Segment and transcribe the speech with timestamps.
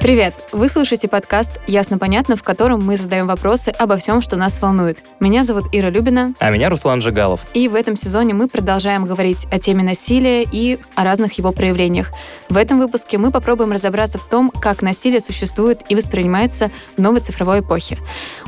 [0.00, 0.32] Привет!
[0.50, 5.04] Вы слушаете подкаст «Ясно-понятно», в котором мы задаем вопросы обо всем, что нас волнует.
[5.20, 6.32] Меня зовут Ира Любина.
[6.38, 7.42] А меня Руслан Жигалов.
[7.52, 12.10] И в этом сезоне мы продолжаем говорить о теме насилия и о разных его проявлениях.
[12.48, 17.20] В этом выпуске мы попробуем разобраться в том, как насилие существует и воспринимается в новой
[17.20, 17.98] цифровой эпохе.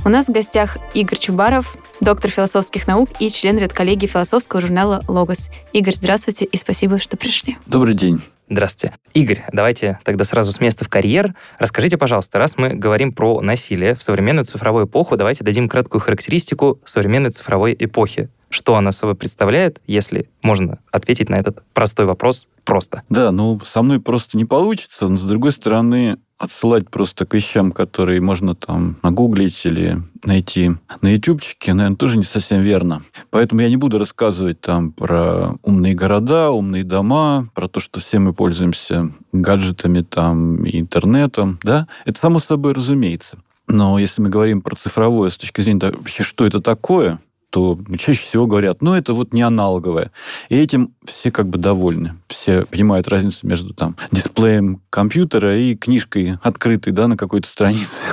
[0.07, 5.51] У нас в гостях Игорь Чубаров, доктор философских наук и член редколлегии философского журнала «Логос».
[5.75, 7.59] Игорь, здравствуйте и спасибо, что пришли.
[7.67, 8.23] Добрый день.
[8.53, 8.95] Здравствуйте.
[9.15, 11.35] Игорь, давайте тогда сразу с места в карьер.
[11.59, 16.79] Расскажите, пожалуйста, раз мы говорим про насилие в современную цифровую эпоху, давайте дадим краткую характеристику
[16.85, 18.29] современной цифровой эпохи.
[18.51, 23.03] Что она собой представляет, если можно ответить на этот простой вопрос просто?
[23.09, 27.71] Да, ну, со мной просто не получится, но, с другой стороны, отсылать просто к вещам,
[27.71, 33.03] которые можно там нагуглить или найти на ютубчике, наверное, тоже не совсем верно.
[33.31, 38.19] Поэтому я не буду рассказывать там про умные города, умные дома, про то, что все
[38.19, 41.87] мы пользуемся гаджетами там и интернетом, да.
[42.05, 43.39] Это само собой разумеется.
[43.69, 47.21] Но если мы говорим про цифровое с точки зрения вообще, что это такое,
[47.53, 50.11] то чаще всего говорят, ну, это вот не аналоговое.
[50.49, 52.15] И этим все как бы довольны.
[52.29, 58.07] Все понимают разницу между там дисплеем компьютера и книжкой открытой, да, на какой-то странице.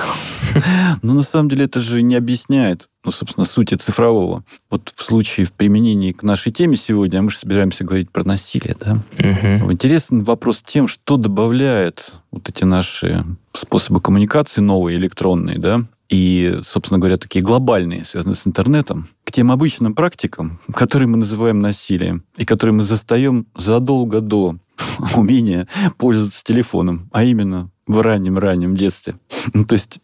[1.02, 4.44] Но на самом деле это же не объясняет, ну, собственно, сути цифрового.
[4.68, 8.24] Вот в случае в применении к нашей теме сегодня, а мы же собираемся говорить про
[8.24, 8.98] насилие, да?
[9.18, 9.72] Угу.
[9.72, 13.24] Интересный вопрос тем, что добавляет вот эти наши
[13.54, 19.52] способы коммуникации новые, электронные, да, и, собственно говоря, такие глобальные, связанные с интернетом, к тем
[19.52, 24.56] обычным практикам, которые мы называем насилием, и которые мы застаем задолго до
[25.16, 29.14] умения пользоваться телефоном, а именно в раннем-раннем детстве.
[29.54, 30.00] Ну, то есть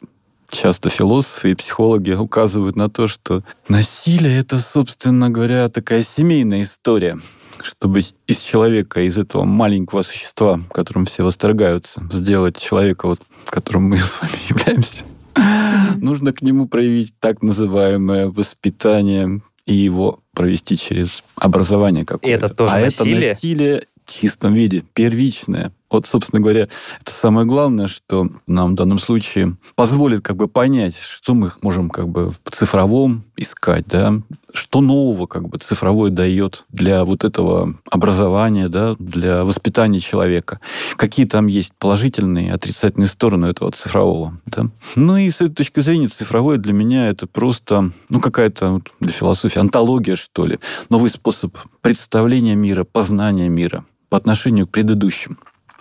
[0.49, 7.19] часто философы и психологи указывают на то, что насилие— это, собственно говоря, такая семейная история,
[7.63, 13.99] чтобы из человека, из этого маленького существа, которым все восторгаются, сделать человека, вот, которым мы
[13.99, 15.05] с вами являемся,
[15.97, 22.29] нужно к нему проявить так называемое воспитание и его провести через образование какое-то.
[22.29, 23.19] И это тоже а насилие?
[23.19, 25.73] это насилие в чистом виде, первичное.
[25.91, 26.69] Вот, собственно говоря,
[27.01, 31.91] это самое главное, что нам в данном случае позволит как бы понять, что мы можем
[31.91, 34.15] как бы в цифровом искать, да,
[34.53, 40.61] что нового как бы цифровое дает для вот этого образования, да, для воспитания человека.
[40.97, 44.71] Какие там есть положительные отрицательные стороны этого цифрового, да.
[44.97, 49.59] Ну и с этой точки зрения цифровое для меня это просто, ну, какая-то для философии
[49.59, 50.59] антология, что ли,
[50.89, 55.39] новый способ представления мира, познания мира по отношению к предыдущим.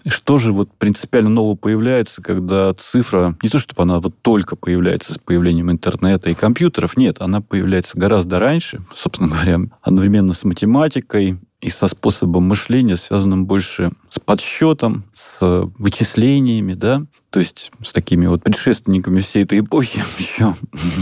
[0.08, 5.14] Что же вот принципиально нового появляется, когда цифра, не то чтобы она вот только появляется
[5.14, 11.40] с появлением интернета и компьютеров, нет, она появляется гораздо раньше, собственно говоря, одновременно с математикой,
[11.66, 15.42] и со способом мышления, связанным больше с подсчетом, с
[15.80, 20.54] вычислениями, да, то есть с такими вот предшественниками всей этой эпохи еще,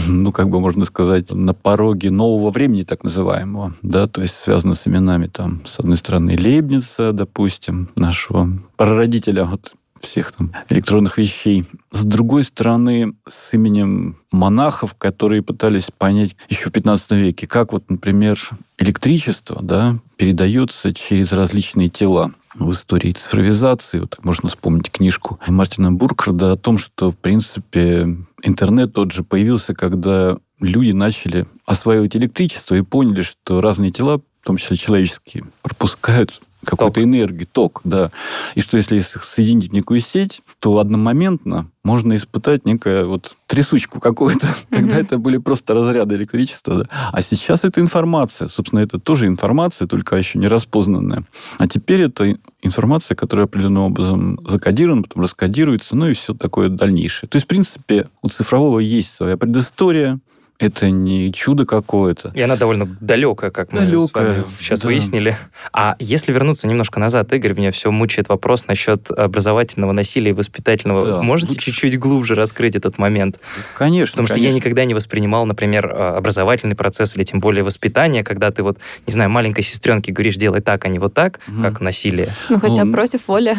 [0.08, 4.72] ну, как бы можно сказать, на пороге нового времени, так называемого, да, то есть связано
[4.72, 9.74] с именами там, с одной стороны, Лейбница, допустим, нашего прародителя вот
[10.04, 11.64] всех там электронных вещей.
[11.90, 17.90] С другой стороны, с именем монахов, которые пытались понять еще в 15 веке, как вот,
[17.90, 18.38] например,
[18.78, 24.00] электричество да, передается через различные тела в истории цифровизации.
[24.00, 29.74] Вот можно вспомнить книжку Мартина Буркharда о том, что, в принципе, интернет тот же появился,
[29.74, 36.40] когда люди начали осваивать электричество и поняли, что разные тела, в том числе человеческие, пропускают
[36.64, 38.10] какую-то энергию, ток, да.
[38.54, 44.96] И что если соединить некую сеть, то одномоментно можно испытать некую вот трясучку какую-то, когда
[44.96, 46.84] это были просто разряды электричества.
[46.84, 47.10] Да.
[47.12, 48.48] А сейчас это информация.
[48.48, 51.24] Собственно, это тоже информация, только еще не распознанная.
[51.58, 57.28] А теперь это информация, которая определенным образом закодирована, потом раскодируется, ну и все такое дальнейшее.
[57.28, 60.18] То есть, в принципе, у цифрового есть своя предыстория,
[60.64, 62.30] это не чудо какое-то.
[62.34, 64.88] И она довольно далекая, как мы далекая, с вами сейчас да.
[64.88, 65.36] выяснили.
[65.72, 71.06] А если вернуться немножко назад, Игорь, меня все мучает вопрос насчет образовательного насилия и воспитательного.
[71.06, 71.22] Да.
[71.22, 71.66] Можете Лучше...
[71.66, 73.38] чуть-чуть глубже раскрыть этот момент?
[73.76, 74.12] Конечно.
[74.12, 74.36] Потому конечно.
[74.36, 78.62] что я никогда не воспринимал, например, а, образовательный процесс или тем более воспитание, когда ты
[78.62, 81.62] вот, не знаю, маленькой сестренке говоришь, делай так, а не вот так, угу.
[81.62, 82.30] как насилие.
[82.48, 83.56] Ну, хотя ну, против воли.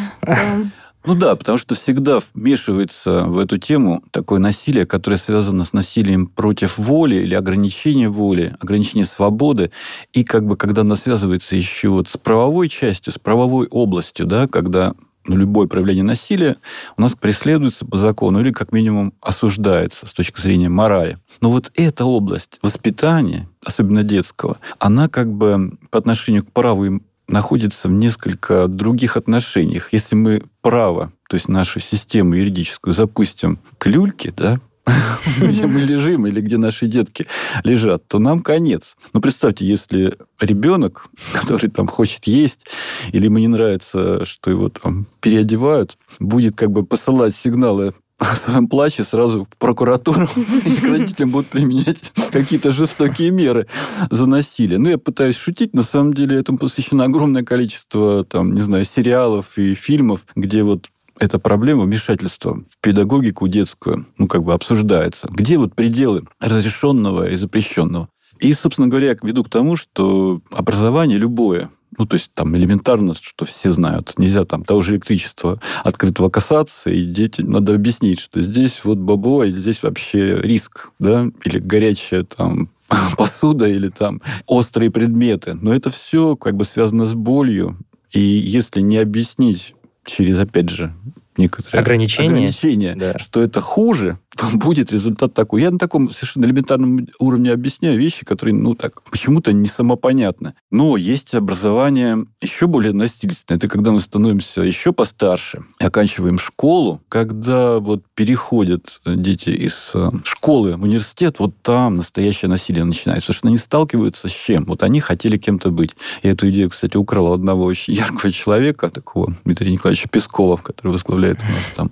[1.06, 6.26] Ну да, потому что всегда вмешивается в эту тему такое насилие, которое связано с насилием
[6.26, 9.72] против воли или ограничения воли, ограничения свободы.
[10.14, 14.48] И как бы когда оно связывается еще вот с правовой частью, с правовой областью, да,
[14.48, 14.96] когда
[15.28, 16.58] ну, любое проявление насилия
[16.98, 21.18] у нас преследуется по закону или как минимум осуждается с точки зрения морали.
[21.42, 27.88] Но вот эта область воспитания, особенно детского, она как бы по отношению к праву находится
[27.88, 29.90] в несколько других отношениях.
[29.92, 34.60] Если мы право, то есть нашу систему юридическую запустим к люльке, да,
[35.42, 37.26] где мы лежим или где наши детки
[37.64, 38.96] лежат, то нам конец.
[39.14, 42.68] Но представьте, если ребенок, который там хочет есть,
[43.12, 48.68] или ему не нравится, что его там переодевают, будет как бы посылать сигналы о своем
[48.68, 50.28] плаче сразу в прокуратуру,
[50.66, 53.68] и к родителям будут применять какие-то жестокие меры
[54.10, 54.80] за насилие.
[54.80, 59.58] Ну, я пытаюсь шутить, на самом деле этому посвящено огромное количество, там, не знаю, сериалов
[59.58, 60.90] и фильмов, где вот
[61.20, 65.28] эта проблема вмешательства в педагогику детскую, ну, как бы обсуждается.
[65.32, 68.10] Где вот пределы разрешенного и запрещенного?
[68.40, 73.14] И, собственно говоря, я веду к тому, что образование любое, ну, то есть там элементарно,
[73.16, 74.14] что все знают.
[74.18, 79.46] Нельзя там того же электричества открытого касаться, и детям надо объяснить, что здесь вот бабо,
[79.46, 82.70] и здесь вообще риск, да, или горячая там
[83.18, 85.54] посуда, или там острые предметы.
[85.54, 87.78] Но это все как бы связано с болью.
[88.12, 89.76] И если не объяснить
[90.06, 90.94] через, опять же,
[91.38, 93.20] некоторые ограничения, ограничения да.
[93.20, 95.62] что это хуже, то будет результат такой.
[95.62, 100.54] Я на таком совершенно элементарном уровне объясняю вещи, которые, ну, так, почему-то не самопонятны.
[100.72, 103.58] Но есть образование еще более насильственное.
[103.58, 110.76] Это когда мы становимся еще постарше, оканчиваем школу, когда вот переходят дети из э, школы
[110.76, 113.28] в университет, вот там настоящее насилие начинается.
[113.28, 114.66] Потому что они сталкиваются с чем?
[114.66, 115.96] Вот они хотели кем-то быть.
[116.24, 121.25] Я эту идею, кстати, украл одного очень яркого человека, такого Дмитрия Николаевича Пескова, который возглавляет
[121.32, 121.92] у нас там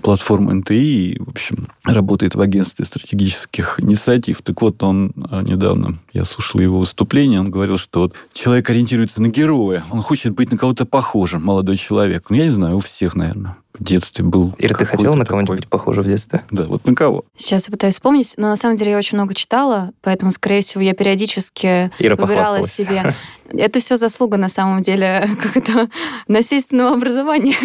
[0.00, 0.72] платформу НТИ.
[0.72, 4.42] И, в общем, работает в агентстве стратегических инициатив.
[4.42, 9.22] Так вот, он а, недавно, я слушал его выступление, он говорил, что вот человек ориентируется
[9.22, 12.26] на героя, он хочет быть на кого-то похожим, молодой человек.
[12.28, 14.54] Ну, я не знаю, у всех, наверное в детстве был.
[14.58, 16.42] Ира, ты хотела на кого-нибудь быть похожа в детстве?
[16.50, 17.24] Да, вот на кого?
[17.36, 20.82] Сейчас я пытаюсь вспомнить, но на самом деле я очень много читала, поэтому, скорее всего,
[20.82, 23.14] я периодически Ира выбирала себе.
[23.54, 25.88] Это все заслуга, на самом деле, как это,
[26.28, 27.56] насильственного образования.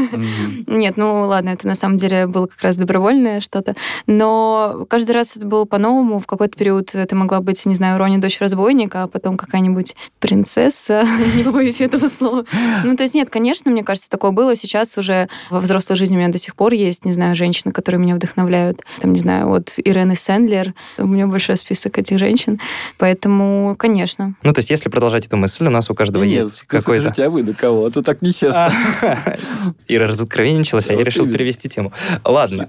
[0.68, 3.75] Нет, ну ладно, это на самом деле было как раз добровольное что-то.
[4.06, 6.19] Но каждый раз это было по-новому.
[6.19, 11.07] В какой-то период это могла быть, не знаю, Рони, дочь разбойника, а потом какая-нибудь принцесса,
[11.36, 12.45] не побоюсь этого слова.
[12.83, 14.56] Ну, то есть нет, конечно, мне кажется, такое было.
[14.56, 18.00] Сейчас уже во взрослой жизни у меня до сих пор есть, не знаю, женщины, которые
[18.00, 18.82] меня вдохновляют.
[19.00, 20.74] Там, не знаю, вот Ирены Сэндлер.
[20.98, 22.60] У меня большой список этих женщин.
[22.98, 24.36] Поэтому, конечно.
[24.44, 27.14] Ну, то есть, если продолжать эту мысль, у нас у каждого Нет, есть какой-то...
[27.18, 27.86] А вы на кого?
[27.86, 28.72] А то так нечестно.
[29.88, 31.92] Ира разоткровенничалась, а я решил перевести тему.
[32.24, 32.68] Ладно.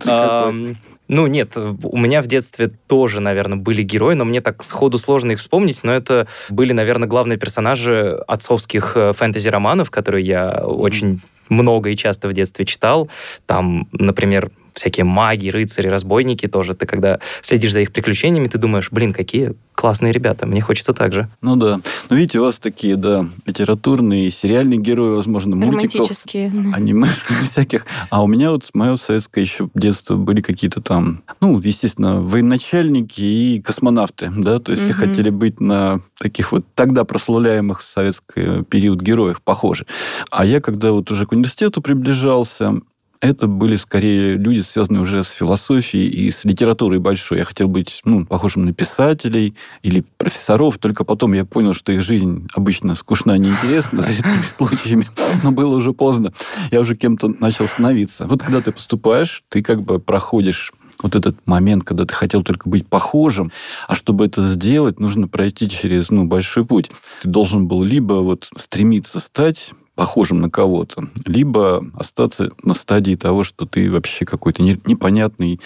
[1.09, 5.33] Ну, нет, у меня в детстве тоже, наверное, были герои, но мне так сходу сложно
[5.33, 11.91] их вспомнить, но это были, наверное, главные персонажи отцовских э, фэнтези-романов, которые я очень много
[11.91, 13.09] и часто в детстве читал.
[13.47, 16.75] Там, например, всякие маги, рыцари, разбойники тоже.
[16.75, 21.13] Ты когда следишь за их приключениями, ты думаешь, блин, какие классные ребята, мне хочется так
[21.13, 21.29] же.
[21.41, 21.81] Ну да.
[22.11, 25.95] Ну, видите, у вас такие, да, литературные, сериальные герои, возможно, мультиков.
[25.95, 26.47] Романтические.
[26.75, 27.87] Анимешек всяких.
[28.11, 33.63] А у меня вот мое советское еще детство были какие-то там, ну, естественно, военачальники и
[33.63, 39.01] космонавты, да, то есть все хотели быть на таких вот тогда прославляемых в советский период
[39.01, 39.87] героев похожи.
[40.31, 42.81] А я, когда вот уже к университету приближался,
[43.21, 47.39] это были скорее люди, связанные уже с философией и с литературой большой.
[47.39, 52.03] Я хотел быть ну, похожим на писателей или профессоров, только потом я понял, что их
[52.03, 55.09] жизнь обычно скучна и неинтересна, за редкими случаями,
[55.43, 56.33] но было уже поздно.
[56.71, 58.27] Я уже кем-то начал становиться.
[58.27, 60.73] Вот когда ты поступаешь, ты как бы проходишь
[61.03, 63.53] вот этот момент, когда ты хотел только быть похожим,
[63.87, 66.91] а чтобы это сделать, нужно пройти через ну, большой путь.
[67.23, 73.43] Ты должен был либо вот стремиться стать похожим на кого-то, либо остаться на стадии того,
[73.43, 75.59] что ты вообще какой-то непонятный,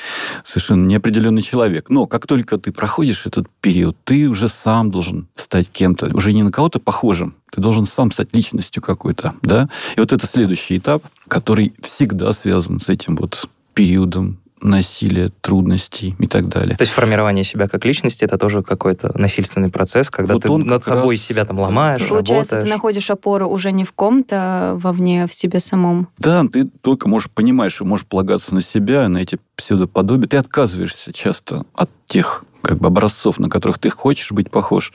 [0.42, 1.90] совершенно неопределенный человек.
[1.90, 6.42] Но как только ты проходишь этот период, ты уже сам должен стать кем-то, уже не
[6.42, 9.68] на кого-то похожим, ты должен сам стать личностью какой-то, да?
[9.96, 16.26] И вот это следующий этап, который всегда связан с этим вот периодом насилия, трудностей и
[16.26, 16.76] так далее.
[16.76, 20.85] То есть формирование себя как личности это тоже какой-то насильственный процесс, когда вот ты над
[20.85, 21.25] собой раз...
[21.25, 22.64] себя там ломаешь, Получается, работаешь.
[22.64, 26.09] ты находишь опору уже не в ком-то а вовне, а в себе самом.
[26.19, 30.28] Да, ты только можешь понимать, что можешь полагаться на себя, на эти псевдоподобия.
[30.28, 34.92] Ты отказываешься часто от тех как бы образцов, на которых ты хочешь быть похож,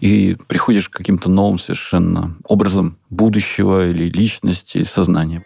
[0.00, 5.44] и приходишь к каким-то новым совершенно образом будущего или личности, или сознания.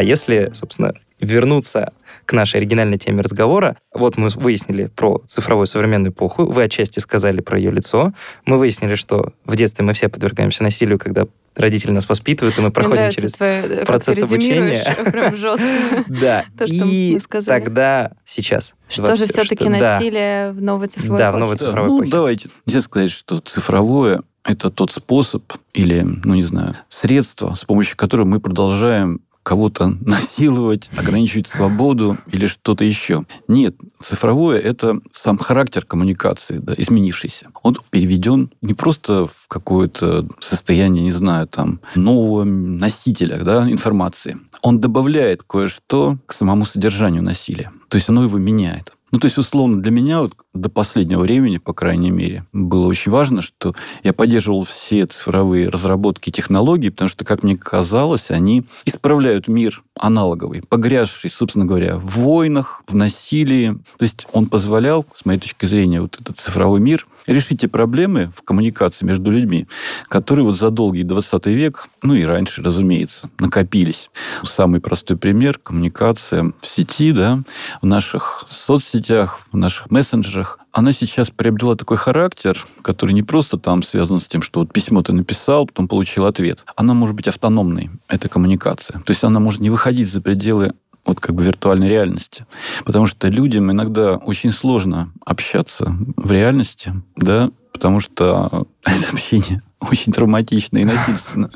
[0.00, 1.92] А если, собственно, вернуться
[2.24, 7.42] к нашей оригинальной теме разговора, вот мы выяснили про цифровую современную эпоху, вы отчасти сказали
[7.42, 8.14] про ее лицо,
[8.46, 12.70] мы выяснили, что в детстве мы все подвергаемся насилию, когда родители нас воспитывают, и мы
[12.70, 14.96] проходим Мне через твое, э, процесс как ты обучения.
[15.12, 15.66] Прям жестко.
[16.08, 17.60] Да, То, что и мы сказали.
[17.60, 18.74] тогда сейчас.
[18.88, 22.10] Что же 21, все-таки насилие в новой цифровой Да, в новой цифровой ну, эпохе.
[22.10, 22.48] давайте.
[22.64, 25.42] Нельзя сказать, что цифровое– это тот способ
[25.74, 32.46] или, ну, не знаю, средство, с помощью которого мы продолжаем кого-то насиловать, ограничивать свободу или
[32.46, 33.24] что-то еще.
[33.48, 37.48] Нет, цифровое– это сам характер коммуникации, да, изменившийся.
[37.64, 44.38] Он переведен не просто в какое-то состояние, не знаю, там, нового носителя да, информации.
[44.62, 47.72] Он добавляет кое-что к самому содержанию насилия.
[47.88, 48.92] То есть оно его меняет.
[49.10, 53.10] Ну, то есть, условно, для меня вот до последнего времени, по крайней мере, было очень
[53.10, 53.74] важно, что
[54.04, 59.82] я поддерживал все цифровые разработки и технологии, потому что, как мне казалось, они исправляют мир
[59.98, 63.72] аналоговый, погрязший, собственно говоря, в войнах, в насилии.
[63.98, 68.32] То есть он позволял, с моей точки зрения, вот этот цифровой мир решить те проблемы
[68.34, 69.66] в коммуникации между людьми,
[70.08, 74.10] которые вот за долгий 20 век, ну и раньше, разумеется, накопились.
[74.42, 77.42] Самый простой пример– коммуникация в сети, да,
[77.82, 80.58] в наших соцсетях, в наших мессенджерах.
[80.72, 85.02] Она сейчас приобрела такой характер, который не просто там связан с тем, что вот письмо
[85.02, 86.64] ты написал, потом получил ответ.
[86.76, 89.00] Она может быть автономной, эта коммуникация.
[89.00, 90.74] То есть она может не выходить за пределы
[91.10, 92.46] вот как бы виртуальной реальности.
[92.84, 100.12] Потому что людям иногда очень сложно общаться в реальности, да, потому что это общение очень
[100.12, 101.50] травматично и насильственно.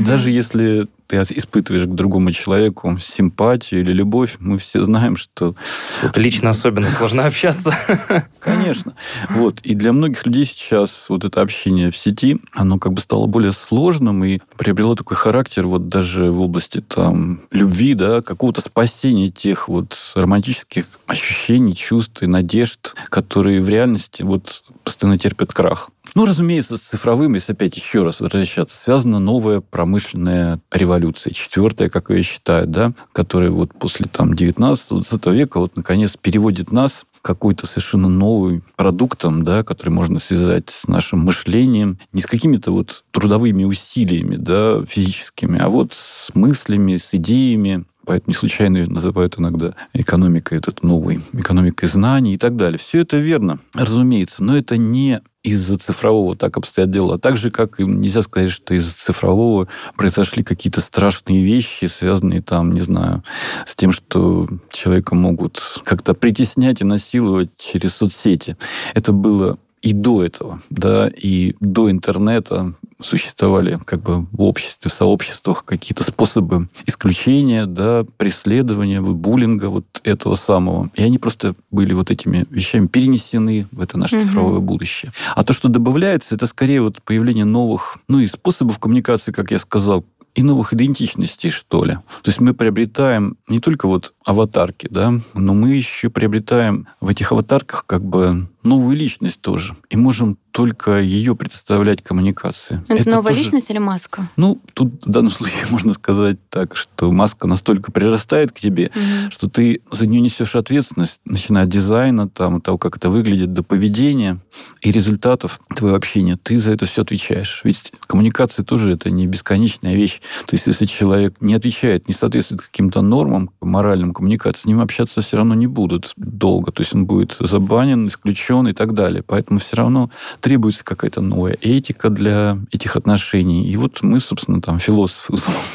[0.00, 5.56] Даже если ты испытываешь к другому человеку симпатию или любовь, мы все знаем, что...
[6.00, 7.74] Тут лично особенно сложно общаться.
[8.38, 8.94] Конечно.
[9.30, 9.60] Вот.
[9.62, 13.52] И для многих людей сейчас вот это общение в сети, оно как бы стало более
[13.52, 19.68] сложным и приобрело такой характер вот даже в области там любви, да, какого-то спасения тех
[19.68, 25.90] вот романтических ощущений, чувств и надежд, которые в реальности вот постоянно терпят крах.
[26.14, 32.10] Ну, разумеется, с цифровым, если опять еще раз возвращаться, связана новая промышленная революция, четвертая, как
[32.10, 38.08] я считаю, да, которая вот после там 19-20 века вот наконец переводит нас какой-то совершенно
[38.08, 44.36] новый продуктом, да, который можно связать с нашим мышлением, не с какими-то вот трудовыми усилиями,
[44.36, 50.82] да, физическими, а вот с мыслями, с идеями, Поэтому не случайно называют иногда экономикой этот
[50.82, 52.76] новой, экономикой знаний и так далее.
[52.76, 57.14] Все это верно, разумеется, но это не из-за цифрового так обстоят дела.
[57.14, 62.42] А так же, как и нельзя сказать, что из-за цифрового произошли какие-то страшные вещи, связанные
[62.42, 63.22] там, не знаю,
[63.64, 68.56] с тем, что человека могут как-то притеснять и насиловать через соцсети.
[68.92, 74.94] Это было и до этого, да, и до интернета существовали как бы в обществе, в
[74.94, 80.90] сообществах какие-то способы исключения, да, преследования, буллинга вот этого самого.
[80.94, 84.24] И они просто были вот этими вещами перенесены в это наше Мгм.
[84.24, 85.12] цифровое будущее.
[85.34, 89.58] А то, что добавляется, это скорее вот появление новых, ну и способов коммуникации, как я
[89.58, 90.04] сказал,
[90.36, 91.94] и новых идентичностей, что ли.
[91.94, 97.32] То есть мы приобретаем не только вот аватарки, да, но мы еще приобретаем в этих
[97.32, 99.74] аватарках как бы новую личность тоже.
[99.88, 102.82] И можем только ее представлять коммуникации.
[102.88, 104.26] Это, новая тоже- личность или маска?
[104.36, 109.30] Ну, тут в данном случае можно сказать так, что маска настолько прирастает к тебе, Мгм.
[109.30, 113.62] что ты за нее несешь ответственность, начиная от дизайна, там, того, как это выглядит, до
[113.62, 114.40] поведения
[114.82, 116.36] и результатов твоего общения.
[116.36, 117.60] Ты за это все отвечаешь.
[117.64, 120.20] Ведь коммуникация тоже это не бесконечная вещь.
[120.46, 125.20] То есть, если человек не отвечает, не соответствует каким-то нормам моральным коммуникации, с ним общаться
[125.22, 126.72] все равно не будут долго.
[126.72, 129.22] То есть, он будет забанен, исключен и так далее.
[129.26, 133.68] Поэтому все равно требуется какая-то новая этика для этих отношений.
[133.68, 135.34] И вот мы, собственно, там, философы,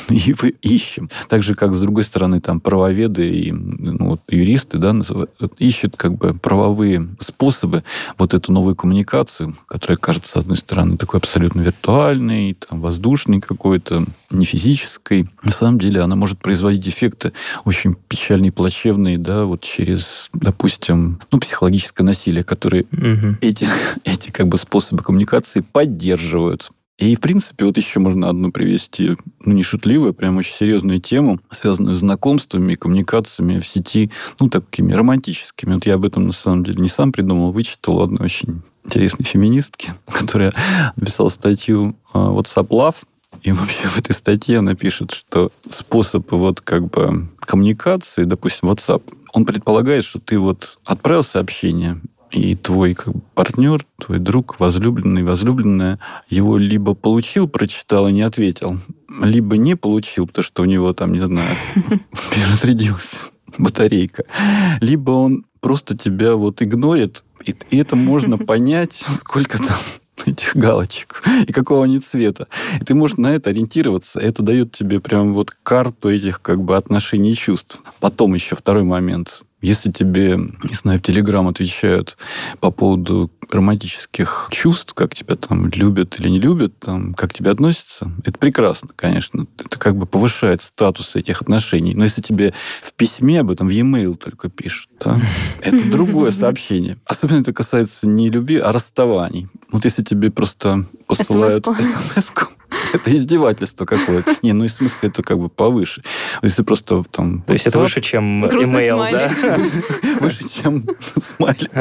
[0.10, 1.10] и ищем.
[1.30, 5.96] Так же, как, с другой стороны, там, правоведы и ну, вот, юристы да, называют, ищут
[5.96, 7.84] как бы правовые способы
[8.18, 14.06] вот эту новую коммуникацию, которая кажется, с одной стороны, такой абсолютно виртуальной, там, воздушной какой-то,
[14.32, 15.30] не физической.
[15.44, 17.32] На самом деле она может производить эффекты
[17.64, 23.38] очень печальные, плачевные, да, вот через, допустим, ну, психологическое насилие, которое Мгм.
[23.42, 23.68] эти,
[24.04, 26.72] эти как бы способы коммуникации поддерживают.
[26.98, 31.02] И, в принципе, вот еще можно одну привести, ну, не шутливую, а прям очень серьезную
[31.02, 35.74] тему, связанную с знакомствами, коммуникациями в сети, ну, такими романтическими.
[35.74, 39.26] Вот я об этом, на самом деле, не сам придумал, вычитал у одной очень интересной
[39.26, 40.54] феминистки, которая
[40.96, 42.96] написала статью а, WhatsApp Love,
[43.42, 49.04] и вообще в этой статье она пишет, что способ вот как бы коммуникации, допустим, WhatsApp,
[49.34, 52.02] он предполагает, что ты вот отправил сообщение,
[52.36, 56.00] и твой как бы, партнер, твой друг, возлюбленный, возлюбленная,
[56.30, 58.78] его либо получил, прочитал и не ответил,
[59.22, 61.56] либо не получил, потому что у него там, не знаю,
[62.34, 64.26] перезарядилась батарейка,
[64.82, 69.78] либо он просто тебя вот игнорит, и, и это можно понять, сколько там
[70.26, 72.48] этих галочек и какого они цвета.
[72.80, 74.20] И ты можешь на это ориентироваться.
[74.20, 77.80] Это дает тебе прям вот карту этих как бы отношений и чувств.
[78.00, 79.44] Потом еще второй момент.
[79.66, 82.18] Если тебе, не знаю, в Телеграм отвечают
[82.60, 88.12] по поводу романтических чувств, как тебя там любят или не любят, там, как тебе относятся,
[88.24, 89.48] это прекрасно, конечно.
[89.58, 91.96] Это как бы повышает статус этих отношений.
[91.96, 92.54] Но если тебе
[92.84, 95.20] в письме об этом в e-mail только пишут, да,
[95.62, 96.98] это другое сообщение.
[97.06, 99.48] Особенно это касается не любви, а расставаний.
[99.72, 102.32] Вот если тебе просто посылают смс
[102.96, 104.36] это издевательство какое-то.
[104.42, 106.04] Не, ну смс это как бы повыше.
[106.42, 107.42] Если просто там...
[107.42, 109.60] То есть это выше, чем email, да?
[110.20, 110.86] Выше, чем
[111.22, 111.72] смайлик.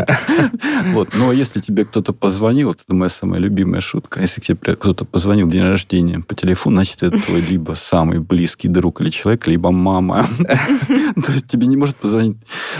[0.92, 1.14] Вот.
[1.14, 5.50] Но если тебе кто-то позвонил, это моя самая любимая шутка, если тебе кто-то позвонил в
[5.50, 10.26] день рождения по телефону, значит, это твой либо самый близкий друг или человек, либо мама.
[10.38, 12.36] То есть тебе не может позвонить,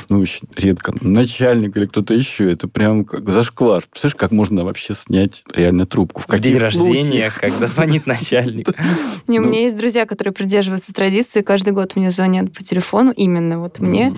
[0.09, 2.50] ну, очень редко, начальник или кто-то еще.
[2.50, 3.85] Это прям как зашквар.
[3.91, 6.21] Представляешь, как можно вообще снять реально трубку?
[6.21, 8.24] В, в день рождения, когда звонит начальник.
[9.26, 9.49] Не, у ну.
[9.49, 14.16] меня есть друзья, которые придерживаются традиции, каждый год мне звонят по телефону, именно вот мне,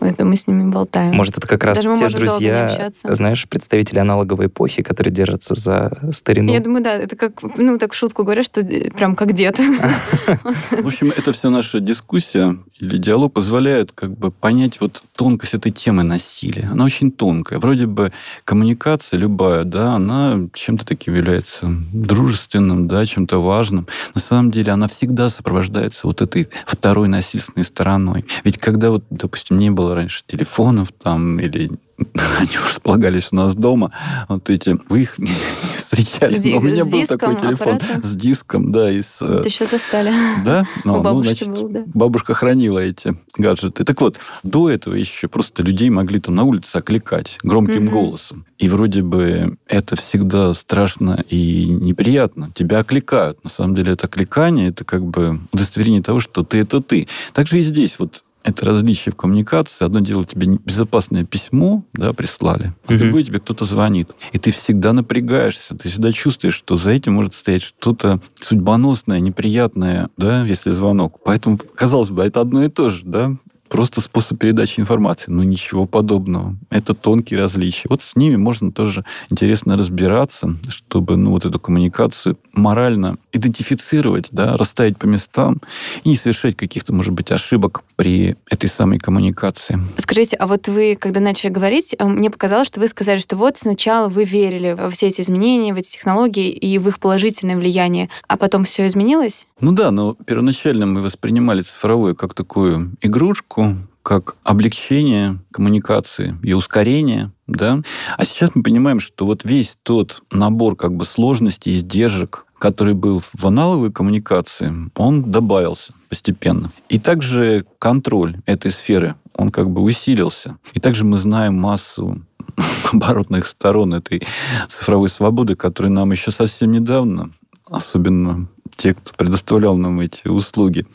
[0.00, 1.14] это мы с ними болтаем.
[1.14, 6.52] Может, это как раз те друзья, знаешь, представители аналоговой эпохи, которые держатся за старину.
[6.52, 9.58] Я думаю, да, это как, ну, так в шутку говорят, что э, прям как дед.
[9.58, 15.72] В общем, это вся наша дискуссия или диалог позволяет как бы понять вот тонкость этой
[15.72, 16.68] темы насилия.
[16.70, 17.58] Она очень тонкая.
[17.58, 18.12] Вроде бы
[18.44, 23.86] коммуникация любая, да, она чем-то таким является дружественным, да, чем-то важным.
[24.14, 28.24] На самом деле она всегда сопровождается вот этой второй насильственной стороной.
[28.44, 31.70] Ведь когда вот, допустим, не было раньше телефонов там или
[32.38, 33.92] они располагались у нас дома,
[34.28, 35.30] вот эти, вы их не
[35.76, 38.06] встречали, Ди- но у меня был диском, такой телефон аппарата?
[38.06, 39.20] с диском, да, из...
[39.20, 40.12] Это еще застали.
[40.44, 40.64] Да?
[40.84, 41.82] У бабушки был, да.
[41.86, 43.84] Бабушка хранила эти гаджеты.
[43.84, 47.92] Так вот, до этого еще просто людей могли там на улице окликать громким Мгм.
[47.92, 48.44] голосом.
[48.58, 52.50] И вроде бы это всегда страшно и неприятно.
[52.54, 53.42] Тебя окликают.
[53.44, 57.06] На самом деле это окликание, это как бы удостоверение того, что ты это ты.
[57.32, 59.84] Также и здесь вот это различие в коммуникации.
[59.84, 62.98] Одно дело тебе безопасное письмо да, прислали, а Мгм.
[62.98, 64.10] другое тебе кто-то звонит.
[64.32, 70.08] И ты всегда напрягаешься, ты всегда чувствуешь, что за этим может стоять что-то судьбоносное, неприятное,
[70.16, 71.20] да, если звонок.
[71.24, 73.36] Поэтому, казалось бы, это одно и то же, да,
[73.68, 75.30] просто способ передачи информации.
[75.30, 76.56] Но ничего подобного.
[76.70, 77.88] Это тонкие различия.
[77.88, 84.56] Вот с ними можно тоже интересно разбираться, чтобы ну, вот эту коммуникацию морально идентифицировать, да,
[84.56, 85.60] расставить по местам
[86.04, 89.78] и не совершать каких-то, может быть, ошибок при этой самой коммуникации.
[89.98, 93.58] Скажите, а вот вы, когда начали говорить, э, мне показалось, что вы сказали, что вот
[93.58, 98.08] сначала вы верили во все эти изменения, в эти технологии и в их положительное влияние,
[98.26, 99.46] а потом все изменилось?
[99.60, 103.57] Ну да, но первоначально мы воспринимали цифровое как такую игрушку,
[104.02, 107.82] как облегчение коммуникации и ускорение, да.
[108.16, 113.20] А сейчас мы понимаем, что вот весь тот набор как бы сложностей, издержек, который был
[113.20, 116.70] в аналоговой коммуникации, он добавился постепенно.
[116.88, 120.56] И также контроль этой сферы, он как бы усилился.
[120.72, 122.22] И также мы знаем массу
[122.92, 124.22] оборотных сторон этой
[124.68, 127.30] цифровой свободы, которые нам еще совсем недавно,
[127.70, 130.86] особенно те, кто предоставлял нам эти услуги,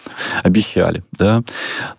[0.42, 1.04] обещали.
[1.12, 1.44] Да?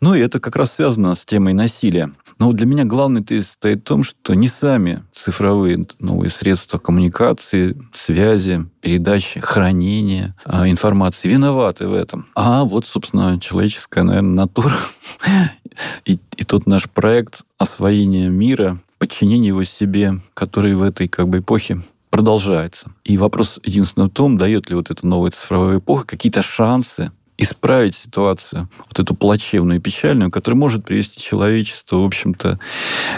[0.00, 2.12] Ну и это как раз связано с темой насилия.
[2.38, 7.76] Но для меня главный тезис стоит в том, что не сами цифровые новые средства коммуникации,
[7.92, 12.26] связи, передачи, хранения а, информации виноваты в этом.
[12.34, 14.74] А вот, собственно, человеческая, наверное, натура
[16.04, 21.38] и, и тот наш проект освоения мира, подчинение его себе, который в этой как бы
[21.38, 21.82] эпохе
[22.14, 22.92] продолжается.
[23.02, 27.96] И вопрос единственно в том, дает ли вот эта новая цифровая эпоха какие-то шансы исправить
[27.96, 32.60] ситуацию, вот эту плачевную и печальную, которая может привести человечество, в общем-то,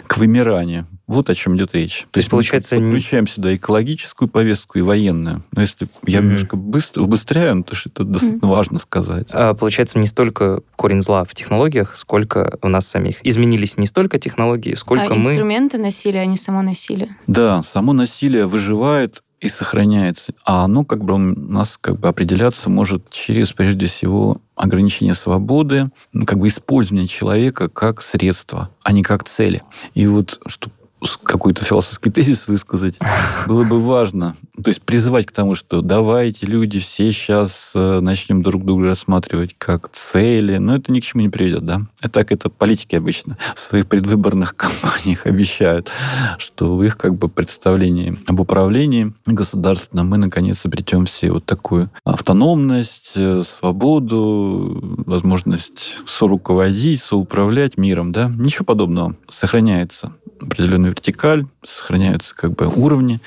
[0.06, 0.86] к вымиранию.
[1.06, 2.06] Вот о чем идет речь.
[2.10, 5.44] То есть, получается, мы подключаем сюда экологическую повестку и военную.
[5.52, 6.28] Но если я Мгм.
[6.30, 9.28] немножко быстро убыстряю, то что это достаточно важно сказать.
[9.32, 13.24] А, Получается, не столько корень зла в технологиях, сколько у нас самих.
[13.24, 15.30] Изменились не столько технологии, сколько а мы...
[15.30, 17.16] инструменты насилия, а не само насилие.
[17.28, 20.32] Да, само насилие выживает и сохраняется.
[20.44, 25.90] А оно как бы у нас как бы определяться может через, прежде всего, ограничение свободы,
[26.12, 29.62] ну, как бы использование человека как средства, а не как цели.
[29.94, 30.74] И вот, чтобы
[31.22, 32.98] какой-то философский тезис высказать,
[33.46, 34.36] было бы важно.
[34.62, 39.54] То есть призывать к тому, что давайте, люди, все сейчас э, начнем друг друга рассматривать
[39.58, 40.56] как цели.
[40.58, 41.82] Но это ни к чему не приведет, да?
[42.02, 45.90] И так это политики обычно в своих предвыборных кампаниях обещают,
[46.38, 51.90] что в их как бы представлении об управлении государственном мы наконец обретем все вот такую
[52.04, 58.28] автономность, э, свободу, возможность соруководить, соуправлять миром, да?
[58.28, 59.16] Ничего подобного.
[59.28, 63.20] Сохраняется определенный вертикаль, сохраняются как бы уровни.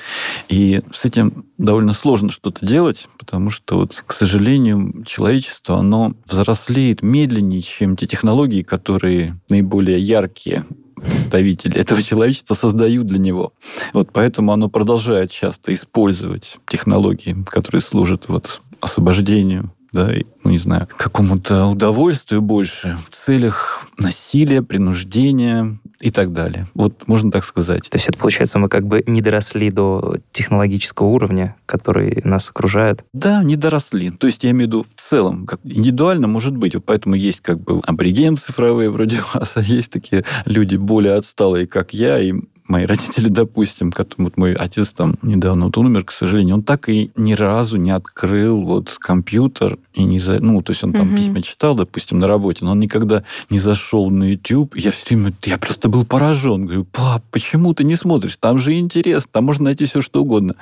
[0.48, 7.02] И с этим довольно сложно что-то делать, потому что, вот, к сожалению, человечество, оно взрослеет
[7.02, 13.54] медленнее, чем те технологии, которые наиболее яркие представители этого человечества создают для него.
[13.94, 20.12] Вот поэтому оно продолжает часто использовать технологии, которые служат вот освобождению да,
[20.44, 26.66] ну, не знаю, какому-то удовольствию больше в целях насилия, принуждения и так далее.
[26.74, 27.88] Вот можно так сказать.
[27.90, 33.04] То есть это, получается, мы как бы не доросли до технологического уровня, который нас окружает?
[33.12, 34.10] Да, не доросли.
[34.10, 36.74] То есть я имею в виду в целом, как индивидуально может быть.
[36.74, 41.66] Вот поэтому есть как бы аборигены цифровые вроде вас, а есть такие люди более отсталые,
[41.66, 42.32] как я, и
[42.70, 46.88] мои родители, допустим, которым вот мой отец там недавно вот умер, к сожалению, он так
[46.88, 50.38] и ни разу не открыл вот компьютер и не за...
[50.40, 51.16] Ну, то есть он там угу.
[51.16, 54.76] письма читал, допустим, на работе, но он никогда не зашел на YouTube.
[54.76, 55.32] Я все время...
[55.44, 56.66] Я просто был поражен.
[56.66, 58.36] Говорю, пап, почему ты не смотришь?
[58.38, 60.54] Там же интересно, там можно найти все, что угодно.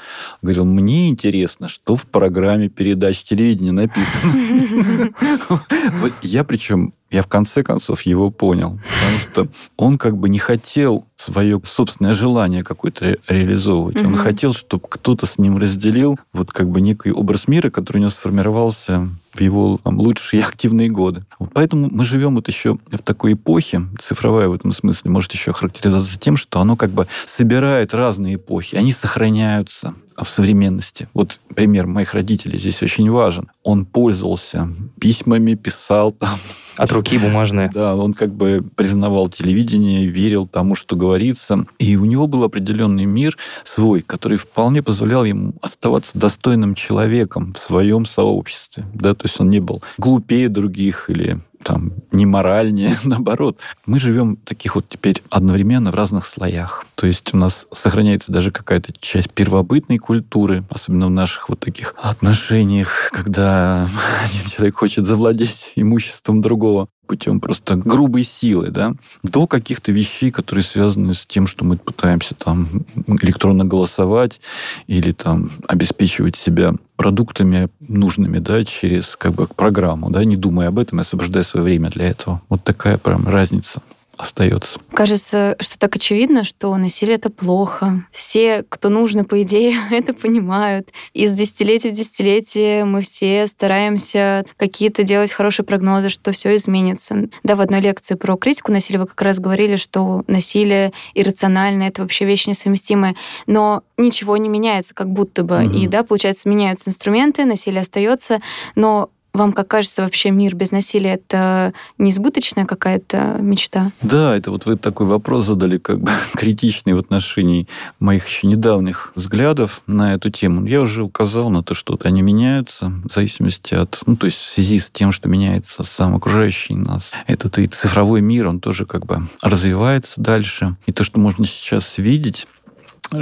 [0.42, 5.12] Говорил, мне интересно, что в программе передач телевидения написано.
[6.22, 8.78] Я причем я в конце концов его понял.
[9.00, 13.96] Потому что он как бы не хотел свое собственное желание какое-то ре- реализовывать.
[13.96, 14.06] Угу.
[14.06, 18.00] Он хотел, чтобы кто-то с ним разделил вот как бы некий образ мира, который у
[18.00, 21.24] него сформировался в его там, лучшие активные годы.
[21.38, 25.52] Вот поэтому мы живем вот еще в такой эпохе, цифровая в этом смысле может еще
[25.52, 29.94] характеризоваться тем, что оно как бы собирает разные эпохи, они сохраняются
[30.24, 31.09] в современности.
[31.14, 33.50] Вот пример моих родителей здесь очень важен.
[33.62, 34.68] Он пользовался
[35.00, 36.37] письмами, писал там.
[36.76, 37.70] От руки бумажные.
[37.74, 41.66] Да, он как бы признавал телевидение, верил тому, что говорится.
[41.78, 47.59] И у него был определенный мир свой, который вполне позволял ему оставаться достойным человеком в
[47.59, 48.85] своем сообществе.
[48.94, 53.58] Да, то есть он не был глупее других или там, не моральнее, наоборот.
[53.86, 56.86] Мы живем таких вот теперь одновременно в разных слоях.
[56.94, 61.94] То есть у нас сохраняется даже какая-то часть первобытной культуры, особенно в наших вот таких
[62.00, 63.88] отношениях, когда
[64.24, 68.94] один человек хочет завладеть имуществом другого путем просто грубой силы, да,
[69.24, 72.68] до каких-то вещей, которые связаны с тем, что мы пытаемся там
[73.06, 74.40] электронно голосовать
[74.86, 80.78] или там обеспечивать себя продуктами нужными, да, через как бы программу, да, не думая об
[80.78, 82.42] этом освобождая свое время для этого.
[82.48, 83.80] Вот такая прям разница
[84.18, 84.81] остается.
[84.92, 88.04] Кажется, что так очевидно, что насилие это плохо.
[88.12, 90.90] Все, кто нужно, по идее, это понимают.
[91.14, 97.28] Из десятилетия в десятилетие мы все стараемся какие-то делать хорошие прогнозы, что все изменится.
[97.42, 102.02] Да, в одной лекции про критику насилия вы как раз говорили, что насилие иррационально, это
[102.02, 103.14] вообще вещь несовместимая.
[103.46, 105.64] Но ничего не меняется, как будто бы.
[105.64, 105.76] Угу.
[105.76, 108.40] И да, получается, меняются инструменты, насилие остается,
[108.74, 113.90] но вам как кажется, вообще мир без насилия это несбыточная какая-то мечта?
[114.03, 117.66] Да, это вот вы такой вопрос задали, как бы критичный в отношении
[118.01, 120.66] моих еще недавних взглядов на эту тему.
[120.66, 124.46] Я уже указал на то, что они меняются в зависимости от, ну, то есть в
[124.46, 127.12] связи с тем, что меняется сам окружающий нас.
[127.27, 130.77] Этот и цифровой мир, он тоже как бы развивается дальше.
[130.87, 132.46] И то, что можно сейчас видеть,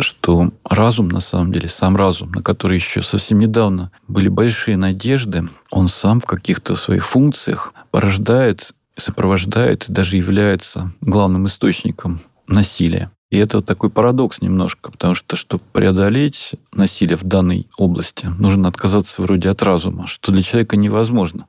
[0.01, 5.49] что разум, на самом деле, сам разум, на который еще совсем недавно были большие надежды,
[5.71, 13.11] он сам в каких-то своих функциях порождает, сопровождает и даже является главным источником насилия.
[13.31, 19.21] И это такой парадокс немножко, потому что, чтобы преодолеть насилие в данной области, нужно отказаться
[19.21, 21.47] вроде от разума, что для человека невозможно.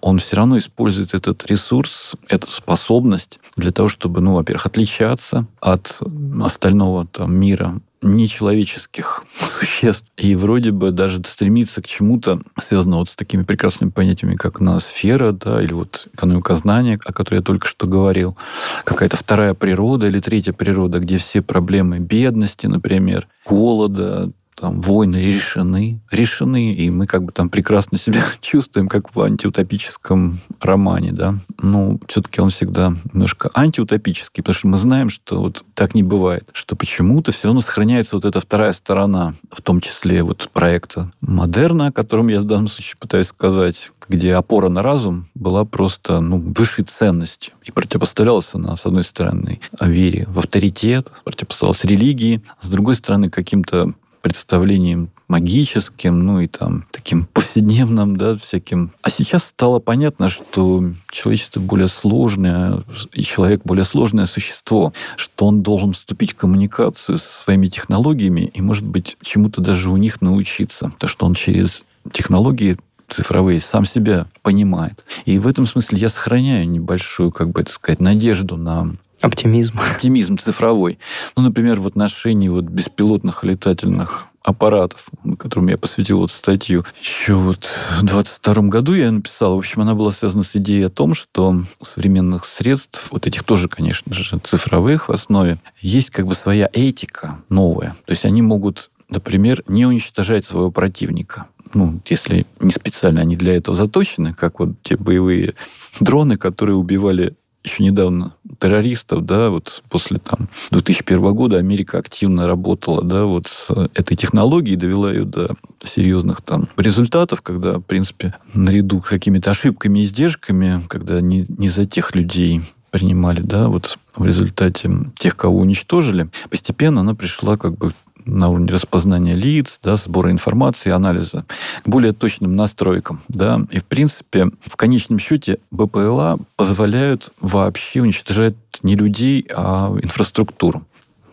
[0.00, 6.00] Он все равно использует этот ресурс, эту способность для того, чтобы, ну, во-первых, отличаться от
[6.42, 10.06] остального там, мира, нечеловеческих существ.
[10.16, 15.32] И вроде бы даже стремиться к чему-то, связанному вот с такими прекрасными понятиями, как ноосфера,
[15.32, 18.36] да, или вот экономика знания, о которой я только что говорил,
[18.84, 26.00] какая-то вторая природа или третья природа, где все проблемы бедности, например, голода, там войны решены,
[26.10, 31.34] решены, и мы как бы там прекрасно себя чувствуем, как в антиутопическом романе, да.
[31.62, 36.48] Ну, все-таки он всегда немножко антиутопический, потому что мы знаем, что вот так не бывает,
[36.52, 41.88] что почему-то все равно сохраняется вот эта вторая сторона, в том числе вот проекта модерна,
[41.88, 46.38] о котором я в данном случае пытаюсь сказать, где опора на разум была просто ну,
[46.38, 47.52] высшей ценностью.
[47.62, 53.92] И противопоставлялась она, с одной стороны, вере в авторитет, противопоставлялась религии, с другой стороны, каким-то
[54.20, 58.92] представлением магическим, ну и там таким повседневным, да, всяким.
[59.02, 65.62] А сейчас стало понятно, что человечество более сложное, и человек более сложное существо, что он
[65.62, 70.92] должен вступить в коммуникацию со своими технологиями и, может быть, чему-то даже у них научиться.
[70.98, 72.78] То, что он через технологии
[73.08, 75.04] цифровые сам себя понимает.
[75.24, 79.78] И в этом смысле я сохраняю небольшую, как бы это сказать, надежду на Оптимизм.
[79.78, 80.98] Оптимизм цифровой.
[81.36, 86.84] Ну, например, в отношении вот беспилотных летательных аппаратов, которым я посвятил вот статью.
[87.02, 87.64] Еще вот
[87.98, 89.56] в 22 году я написал.
[89.56, 93.44] В общем, она была связана с идеей о том, что у современных средств, вот этих
[93.44, 97.96] тоже, конечно же, цифровых в основе, есть как бы своя этика новая.
[98.06, 103.54] То есть они могут, например, не уничтожать своего противника ну, если не специально они для
[103.56, 105.54] этого заточены, как вот те боевые
[106.00, 113.02] дроны, которые убивали еще недавно террористов, да, вот после там 2001 года Америка активно работала,
[113.02, 119.02] да, вот с этой технологией, довела ее до серьезных там результатов, когда, в принципе, наряду
[119.02, 124.24] с какими-то ошибками и издержками, когда не, не за тех людей принимали, да, вот в
[124.24, 127.92] результате тех, кого уничтожили, постепенно она пришла как бы
[128.24, 131.44] на уровне распознания лиц, да, сбора информации, анализа,
[131.84, 133.20] к более точным настройкам.
[133.28, 133.60] Да.
[133.70, 140.84] И, в принципе, в конечном счете БПЛА позволяют вообще уничтожать не людей, а инфраструктуру,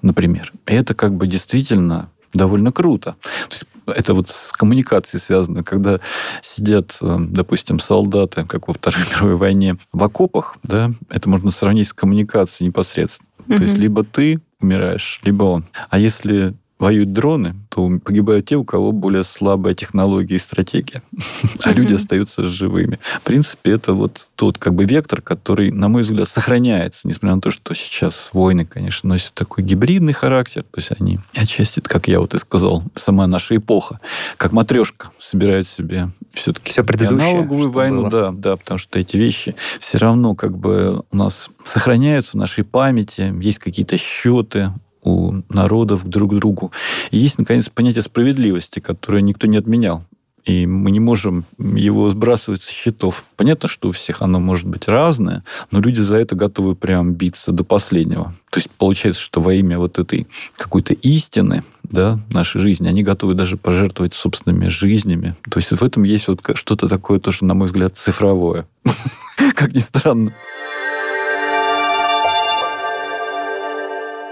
[0.01, 0.53] например.
[0.67, 3.15] И это как бы действительно довольно круто.
[3.21, 5.99] То есть это вот с коммуникацией связано, когда
[6.41, 11.87] сидят, э, допустим, солдаты, как во Второй мировой войне, в окопах, да, это можно сравнить
[11.87, 13.27] с коммуникацией непосредственно.
[13.47, 13.57] Mm-hmm.
[13.57, 15.65] То есть либо ты умираешь, либо он.
[15.89, 21.01] А если воюют дроны, то погибают те, у кого более слабая технология и стратегия,
[21.63, 22.99] а люди остаются живыми.
[23.19, 27.41] В принципе, это вот тот как бы вектор, который, на мой взгляд, сохраняется, несмотря на
[27.41, 32.19] то, что сейчас войны, конечно, носят такой гибридный характер, то есть они отчасти, как я
[32.19, 34.01] вот и сказал, сама наша эпоха,
[34.35, 38.09] как матрешка собирает себе все-таки все предыдущее, аналоговую войну, было.
[38.09, 42.65] да, да, потому что эти вещи все равно как бы у нас сохраняются в нашей
[42.65, 44.73] памяти, есть какие-то счеты,
[45.05, 46.71] у народов друг к другу.
[47.11, 50.03] И есть, наконец, понятие справедливости, которое никто не отменял.
[50.45, 53.25] И мы не можем его сбрасывать со счетов.
[53.35, 57.51] Понятно, что у всех оно может быть разное, но люди за это готовы прям биться
[57.51, 58.35] до последнего.
[58.51, 63.33] То есть получается, что во имя вот этой какой-то истины да, нашей жизни, они готовы
[63.33, 65.35] даже пожертвовать собственными жизнями.
[65.49, 68.67] То есть в этом есть вот что-то такое тоже, на мой взгляд, цифровое.
[69.55, 70.31] Как ни странно.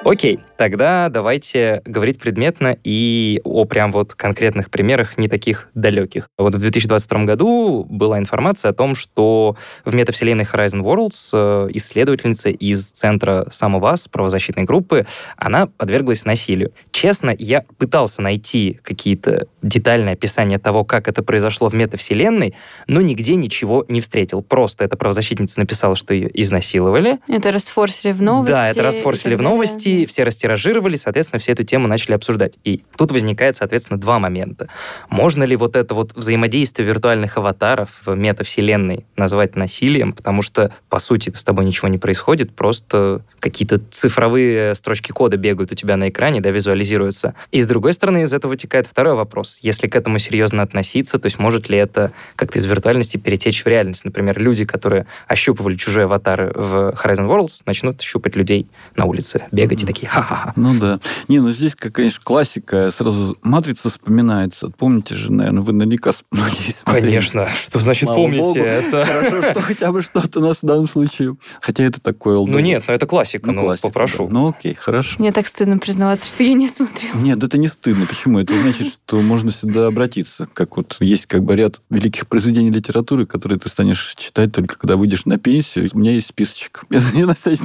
[0.06, 6.28] Окей, тогда давайте говорить предметно и о прям вот конкретных примерах, не таких далеких.
[6.38, 12.50] Вот в 2022 году была информация о том, что в метавселенной Horizon Worlds э, исследовательница
[12.50, 15.06] из центра Самоваз, правозащитной группы,
[15.38, 16.74] она подверглась насилию.
[16.92, 22.56] Честно, я пытался найти какие-то детальные описания того, как это произошло в метавселенной,
[22.88, 24.44] но нигде ничего не встретил.
[24.44, 27.20] Просто эта правозащитница написала, что ее изнасиловали.
[27.30, 28.52] Это расфорсили в новости.
[28.52, 32.54] Да, это расфорсили в новости, все растиражировали, соответственно, все эту тему начали обсуждать.
[32.64, 34.70] И тут возникает, соответственно, два момента.
[35.10, 41.00] Можно ли вот это вот взаимодействие виртуальных аватаров в метавселенной назвать насилием, потому что, по
[41.00, 46.10] сути, с тобой ничего не происходит, просто какие-то цифровые строчки кода бегают у тебя на
[46.10, 47.36] экране, да, визуализируются.
[47.52, 49.60] И с другой стороны, из этого вытекает второй вопрос.
[49.62, 53.68] Если к этому серьезно относиться, то есть может ли это как-то из виртуальности перетечь в
[53.68, 54.06] реальность?
[54.06, 59.83] Например, люди, которые ощупывали чужие аватары в Horizon Worlds, начнут щупать людей на улице, бегать
[59.84, 60.54] и такие ха-ха-ха.
[60.56, 61.00] Ну да.
[61.28, 62.90] Не, ну здесь, как, конечно, классика.
[62.92, 64.70] Сразу «Матрица» вспоминается.
[64.70, 67.06] Помните же, наверное, вы наверняка, надеюсь, смотрели.
[67.06, 67.48] Конечно.
[67.48, 68.44] Что значит Слава помните?
[68.44, 68.60] Богу.
[68.60, 69.06] Это...
[69.06, 71.36] Хорошо, что хотя бы что-то у нас в данном случае.
[71.62, 72.44] Хотя это такое...
[72.46, 74.28] Ну нет, ну это классика, ну, ну классика, попрошу.
[74.28, 74.34] Да.
[74.34, 75.16] Ну окей, хорошо.
[75.20, 77.16] Мне так стыдно признаваться, что я не смотрела.
[77.16, 78.06] Нет, это не стыдно.
[78.06, 78.40] Почему?
[78.40, 80.48] Это значит, что можно всегда обратиться.
[80.54, 84.96] Как вот есть как бы ряд великих произведений литературы, которые ты станешь читать только когда
[84.96, 85.90] выйдешь на пенсию.
[85.94, 86.84] У меня есть списочек.
[86.90, 87.62] Я надеюсь,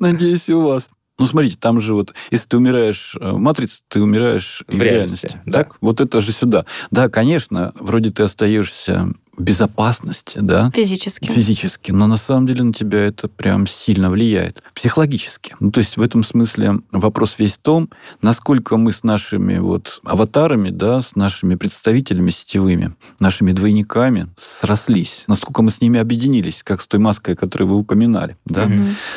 [0.00, 0.88] надеюсь, и у вас.
[1.18, 4.82] Ну, смотрите, там же вот, если ты умираешь э, в матрице, ты умираешь в, в
[4.82, 5.26] реальности.
[5.26, 5.40] реальности.
[5.46, 5.64] Да.
[5.64, 5.76] Так?
[5.80, 6.66] Вот это же сюда.
[6.90, 10.70] Да, конечно, вроде ты остаешься безопасности, да?
[10.74, 11.26] Физически.
[11.26, 11.92] Физически.
[11.92, 14.62] Но на самом деле на тебя это прям сильно влияет.
[14.74, 15.54] Психологически.
[15.60, 17.90] Ну, то есть в этом смысле вопрос весь в том,
[18.22, 25.24] насколько мы с нашими вот аватарами, да, с нашими представителями сетевыми, нашими двойниками срослись.
[25.26, 28.64] Насколько мы с ними объединились, как с той маской, которую вы упоминали, да?
[28.64, 28.74] Угу.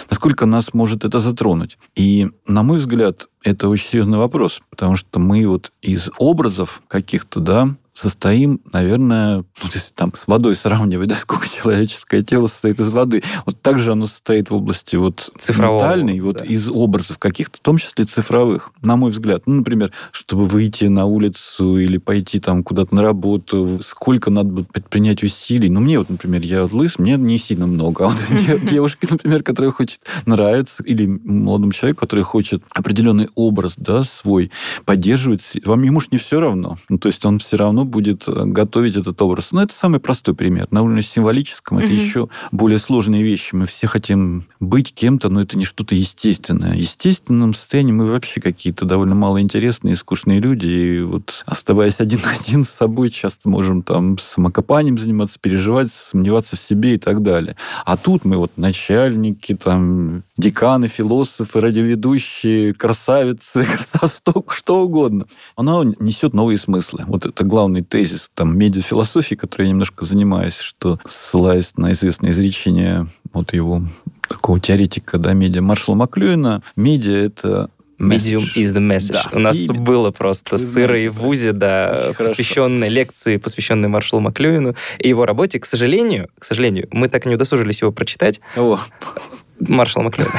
[0.09, 1.77] Насколько нас может это затронуть.
[1.95, 7.39] И, на мой взгляд, это очень серьезный вопрос, потому что мы вот из образов каких-то,
[7.39, 12.89] да, состоим, наверное, ну, если там с водой сравнивать, да, сколько человеческое тело состоит из
[12.89, 16.45] воды, вот так же оно состоит в области вот Цифрового, ментальной, вот да.
[16.45, 19.43] из образов каких-то, в том числе цифровых, на мой взгляд.
[19.45, 25.23] Ну, например, чтобы выйти на улицу или пойти там куда-то на работу, сколько надо предпринять
[25.23, 25.69] усилий.
[25.69, 28.05] Ну, мне вот, например, я лыс, мне не сильно много.
[28.05, 34.03] А вот девушке, например, которая хочет нравиться, или молодому человеку, который хочет определенный образ, да,
[34.03, 34.51] свой
[34.85, 36.77] поддерживать, вам ему ж не все равно.
[36.87, 39.51] Ну, то есть он все равно будет э, готовить этот образ.
[39.51, 40.67] Но это самый простой пример.
[40.71, 41.85] На уровне символическом угу.
[41.85, 43.55] это еще более сложные вещи.
[43.55, 46.73] Мы все хотим быть кем-то, но это не что-то естественное.
[46.73, 50.67] В естественном состоянии мы вообще какие-то довольно малоинтересные, скучные люди.
[50.67, 56.55] И вот оставаясь один на один с собой, часто можем там самокопанием заниматься, переживать, сомневаться
[56.55, 57.55] в себе и так далее.
[57.85, 65.25] А тут мы вот начальники, там, деканы, философы, радиоведущие, красавицы, красосток, что угодно.
[65.55, 67.03] Она несет новые смыслы.
[67.07, 73.07] Вот это главный тезис там, медиафилософии, которой я немножко занимаюсь, что ссылаясь на известное изречение
[73.33, 73.83] вот его
[74.27, 79.11] такого теоретика, да, медиа Маршала Маклюина, медиа— это Medium is the message.
[79.11, 79.29] Да.
[79.33, 79.67] У нас и...
[79.67, 85.25] было просто Вы сыро и в ВУЗе, да, посвященные лекции, посвященные Маршалу Маклюину и его
[85.25, 85.59] работе.
[85.59, 88.39] К сожалению, к сожалению, мы так и не удосужились его прочитать.
[88.55, 88.79] О.
[89.59, 90.31] Маршал Маклюина.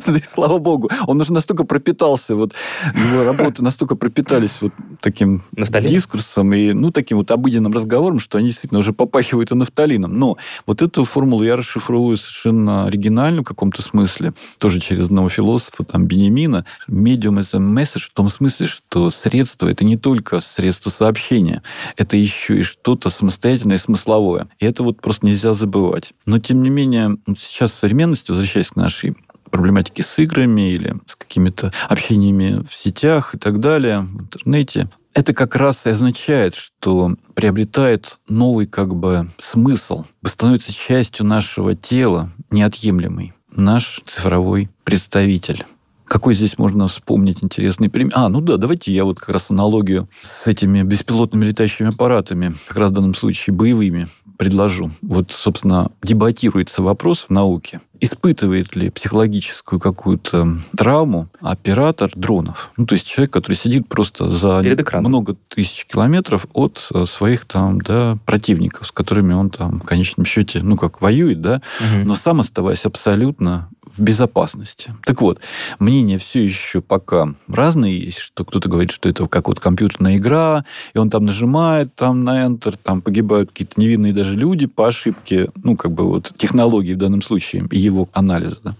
[0.24, 0.90] Слава богу.
[1.06, 2.54] Он уже настолько пропитался, вот
[2.94, 8.48] его работы настолько пропитались вот таким дискурсом и, ну, таким вот обыденным разговором, что они
[8.48, 10.18] действительно уже попахивают и нафталином.
[10.18, 15.84] Но вот эту формулу я расшифровываю совершенно оригинально в каком-то смысле, тоже через одного философа,
[15.84, 16.64] там, Бенемина.
[16.88, 21.62] Медиум— это месседж в том смысле, что средство— это не только средство сообщения,
[21.96, 24.48] это еще и что-то самостоятельное и смысловое.
[24.58, 26.12] И это вот просто нельзя забывать.
[26.26, 29.16] Но, тем не менее, сейчас современность, возвращаясь к нашей
[29.50, 35.32] проблематики с играми или с какими-то общениями в сетях и так далее, в интернете, это
[35.32, 43.32] как раз и означает, что приобретает новый как бы смысл, становится частью нашего тела, неотъемлемый,
[43.50, 45.64] наш цифровой представитель.
[46.04, 48.12] Какой здесь можно вспомнить интересный пример?
[48.14, 52.76] А, ну да, давайте я вот как раз аналогию с этими беспилотными летающими аппаратами, как
[52.76, 54.90] раз в данном случае боевыми, предложу.
[55.02, 57.80] Вот, собственно, дебатируется вопрос в науке.
[58.00, 62.70] Испытывает ли психологическую какую-то травму оператор дронов?
[62.76, 64.62] Ну, то есть человек, который сидит просто за
[64.94, 70.24] много тысяч километров от э, своих там, да, противников, с которыми он там, в конечном
[70.26, 72.06] счете, ну, как воюет, да, угу.
[72.06, 74.94] но сам оставаясь абсолютно в безопасности.
[75.04, 75.40] Так вот,
[75.78, 80.64] мнения все еще пока разные есть, что кто-то говорит, что это как вот компьютерная игра,
[80.94, 85.50] и он там нажимает там на Enter, там погибают какие-то невинные даже люди по ошибке,
[85.62, 88.60] ну, как бы вот технологии в данном случае и его анализа.
[88.62, 88.74] Да.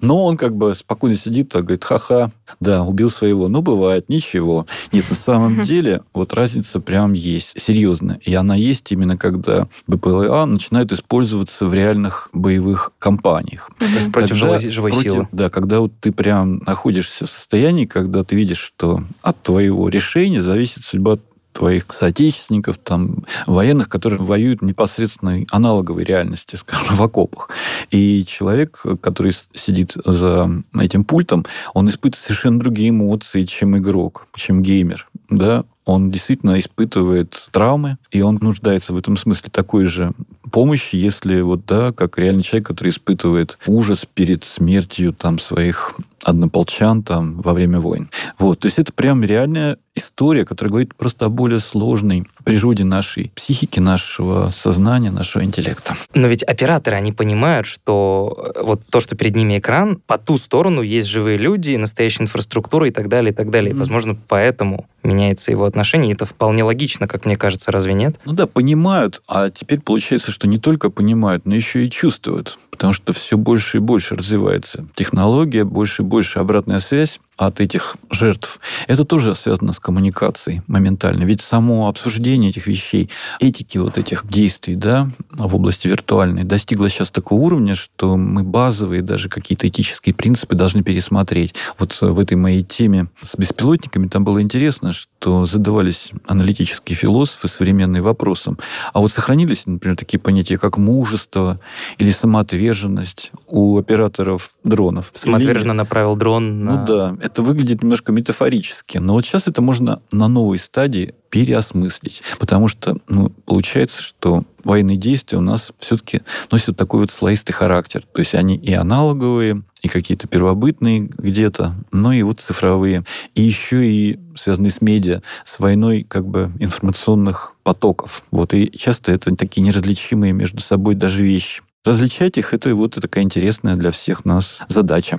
[0.00, 2.30] Но он как бы спокойно сидит, так говорит, ха-ха,
[2.60, 3.48] да, убил своего.
[3.48, 4.66] Ну, бывает, ничего.
[4.92, 8.20] Нет, на самом деле вот разница прям есть, серьезная.
[8.24, 13.70] И она есть именно когда БПЛА начинают использоваться в реальных боевых кампаниях.
[13.78, 15.28] То есть против живой, живой против, силы.
[15.32, 20.42] Да, когда вот ты прям находишься в состоянии, когда ты видишь, что от твоего решения
[20.42, 21.18] зависит судьба
[21.52, 27.50] твоих соотечественников, там, военных, которые воюют в непосредственной аналоговой реальности, скажем, в окопах.
[27.90, 34.62] И человек, который сидит за этим пультом, он испытывает совершенно другие эмоции, чем игрок, чем
[34.62, 35.08] геймер.
[35.30, 35.64] Да?
[35.84, 40.12] он действительно испытывает травмы, и он нуждается в этом смысле такой же
[40.50, 47.02] помощи, если вот, да, как реальный человек, который испытывает ужас перед смертью там своих однополчан
[47.02, 48.08] там во время войн.
[48.38, 53.30] Вот, то есть это прям реальная история, которая говорит просто о более сложной природе нашей
[53.34, 55.94] психики, нашего сознания, нашего интеллекта.
[56.14, 60.38] Но ведь операторы, они понимают, что э, вот то, что перед ними экран, по ту
[60.38, 63.72] сторону есть живые люди, настоящая инфраструктура и так далее, и так далее.
[63.72, 63.78] Mm-hmm.
[63.78, 66.10] возможно, поэтому меняется его отношение.
[66.10, 68.16] И это вполне логично, как мне кажется, разве нет?
[68.24, 72.92] Ну да, понимают, а теперь получается, что не только понимают, но еще и чувствуют, потому
[72.92, 78.60] что все больше и больше развивается технология, больше и больше обратная связь от этих жертв.
[78.86, 81.24] Это тоже связано с коммуникацией моментально.
[81.24, 87.10] Ведь само обсуждение этих вещей, этики вот этих действий да, в области виртуальной достигло сейчас
[87.10, 91.54] такого уровня, что мы базовые даже какие-то этические принципы должны пересмотреть.
[91.78, 98.02] Вот в этой моей теме с беспилотниками там было интересно, что задавались аналитические философы современные
[98.02, 98.58] вопросом.
[98.92, 101.60] А вот сохранились, например, такие понятия, как мужество
[101.98, 105.10] или самоотверженность у операторов дронов?
[105.14, 105.78] Самоотверженно или...
[105.78, 106.76] направил дрон на...
[106.76, 108.98] Ну да, это выглядит немножко метафорически.
[108.98, 112.22] Но вот сейчас это можно на новой стадии переосмыслить.
[112.38, 118.02] Потому что ну, получается, что военные действия у нас все-таки носят такой вот слоистый характер.
[118.12, 123.04] То есть они и аналоговые, и какие-то первобытные где-то, но и вот цифровые.
[123.34, 128.24] И еще и связанные с медиа, с войной как бы информационных потоков.
[128.30, 128.52] Вот.
[128.52, 131.62] И часто это такие неразличимые между собой даже вещи.
[131.84, 135.18] Различать их— это вот такая интересная для всех нас задача.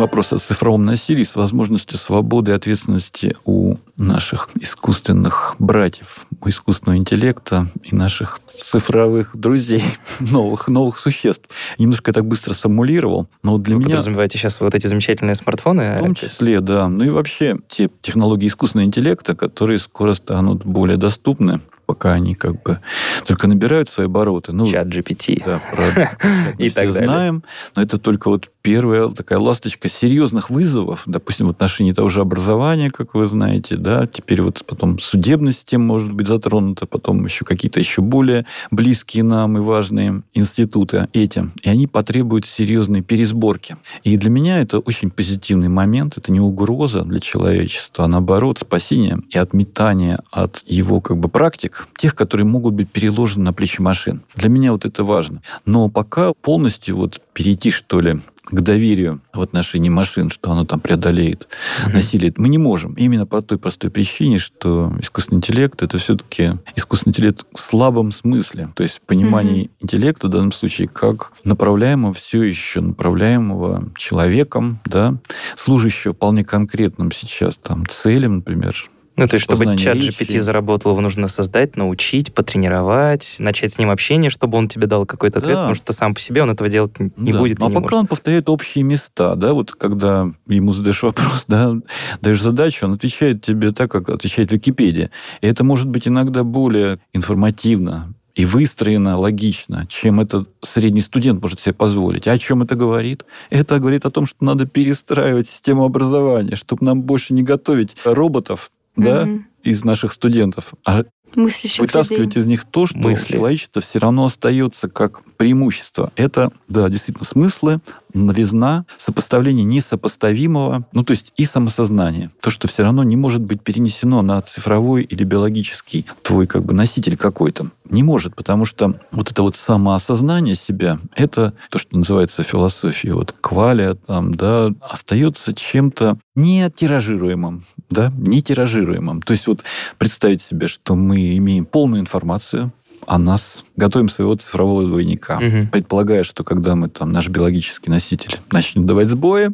[0.00, 6.98] Вопрос о цифровом насилии с возможностью свободы и ответственности у наших искусственных братьев, у искусственного
[6.98, 9.84] интеллекта и наших цифровых друзей,
[10.20, 11.48] новых, новых существ.
[11.78, 13.90] Немножко я так быстро сформулировал, но для Вы меня...
[13.90, 15.96] подразумеваете сейчас вот эти замечательные смартфоны?
[15.96, 16.88] В том числе, да.
[16.88, 21.60] Ну и вообще те технологии искусственного интеллекта, которые скоро станут более доступны
[21.90, 22.78] пока они как бы
[23.26, 24.52] только набирают свои обороты.
[24.52, 25.42] Ну, Чат GPT.
[25.44, 26.10] Да, правда.
[26.58, 27.42] И все так знаем,
[27.74, 32.90] но это только вот первая такая ласточка серьезных вызовов, допустим, в отношении того же образования,
[32.90, 37.80] как вы знаете, да, теперь вот потом судебная система может быть затронута, потом еще какие-то
[37.80, 43.76] еще более близкие нам и важные институты этим, и они потребуют серьезной пересборки.
[44.04, 49.18] И для меня это очень позитивный момент, это не угроза для человечества, а наоборот спасение
[49.30, 54.22] и отметание от его как бы практик, тех, которые могут быть переложены на плечи машин.
[54.34, 55.42] Для меня вот это важно.
[55.66, 58.20] Но пока полностью вот перейти, что ли,
[58.50, 61.92] к доверию в отношении машин, что оно там преодолеет mm-hmm.
[61.92, 62.94] насилие, мы не можем.
[62.94, 68.68] Именно по той простой причине, что искусственный интеллект это все-таки искусственный интеллект в слабом смысле.
[68.74, 69.70] То есть понимание mm-hmm.
[69.80, 75.16] интеллекта в данном случае как направляемого все еще направляемого человеком, да,
[75.56, 78.90] служащего вполне конкретным сейчас там целям, например,
[79.20, 83.90] ну, то есть, чтобы чат GPT заработал, его нужно создать, научить, потренировать, начать с ним
[83.90, 85.60] общение, чтобы он тебе дал какой-то ответ, да.
[85.60, 87.38] потому что сам по себе он этого делать не да.
[87.38, 87.58] будет.
[87.58, 87.94] Ну, а пока может.
[87.94, 91.74] он повторяет общие места, да, вот когда ему задаешь вопрос, да,
[92.20, 95.10] даешь задачу, он отвечает тебе так, как отвечает Википедия.
[95.42, 101.60] И это может быть иногда более информативно, и выстроено логично, чем этот средний студент может
[101.60, 102.26] себе позволить.
[102.26, 103.24] А о чем это говорит?
[103.50, 108.70] Это говорит о том, что надо перестраивать систему образования, чтобы нам больше не готовить роботов,
[109.04, 109.28] да,
[109.62, 111.04] из наших студентов, а
[111.36, 112.42] Мыслящих вытаскивать людей.
[112.42, 113.34] из них то, что Мысли.
[113.34, 116.12] человечество все равно остается как преимущество.
[116.16, 117.80] Это, да, действительно, смыслы,
[118.14, 122.30] новизна, сопоставление несопоставимого, ну, то есть и самосознание.
[122.40, 126.74] То, что все равно не может быть перенесено на цифровой или биологический твой как бы
[126.74, 127.66] носитель какой-то.
[127.88, 133.34] Не может, потому что вот это вот самоосознание себя, это то, что называется философией, вот
[133.40, 139.22] квалия там, да, остается чем-то не тиражируемым, да, не тиражируемым.
[139.22, 139.64] То есть вот
[139.98, 142.72] представить себе, что мы имеем полную информацию,
[143.06, 145.68] о нас, готовим своего цифрового двойника, угу.
[145.72, 149.50] предполагая, что когда мы там наш биологический носитель начнет давать сбои,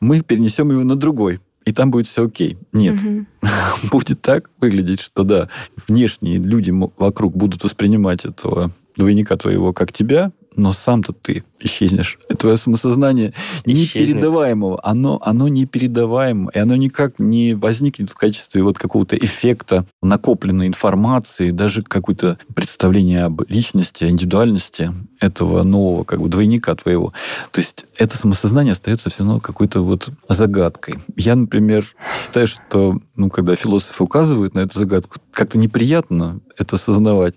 [0.00, 2.56] мы перенесем его на другой, и там будет все окей.
[2.72, 3.02] Нет.
[3.02, 3.26] Угу.
[3.92, 5.48] будет так выглядеть, что да,
[5.86, 12.18] внешние люди вокруг будут воспринимать этого двойника твоего как тебя, но сам-то ты исчезнешь.
[12.28, 13.32] И твое самосознание
[13.64, 14.08] Исчезнет.
[14.08, 20.66] непередаваемого, оно, оно непередаваемо, и оно никак не возникнет в качестве вот какого-то эффекта накопленной
[20.66, 27.12] информации, даже какое-то представление об личности, индивидуальности этого нового как бы двойника твоего.
[27.50, 30.96] То есть это самосознание остается все равно какой-то вот загадкой.
[31.16, 31.86] Я, например,
[32.24, 37.34] считаю, что ну, когда философы указывают на эту загадку, как-то неприятно это осознавать.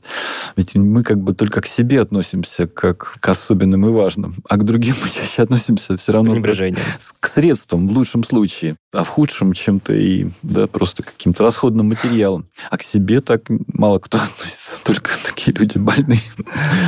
[0.55, 4.65] Ведь мы как бы только к себе относимся как к особенным и важным, а к
[4.65, 9.53] другим мы чаще относимся все равно к, к средствам в лучшем случае, а в худшем
[9.53, 12.47] чем-то и да, просто каким-то расходным материалом.
[12.71, 16.21] А к себе так мало кто относится, только такие люди больные.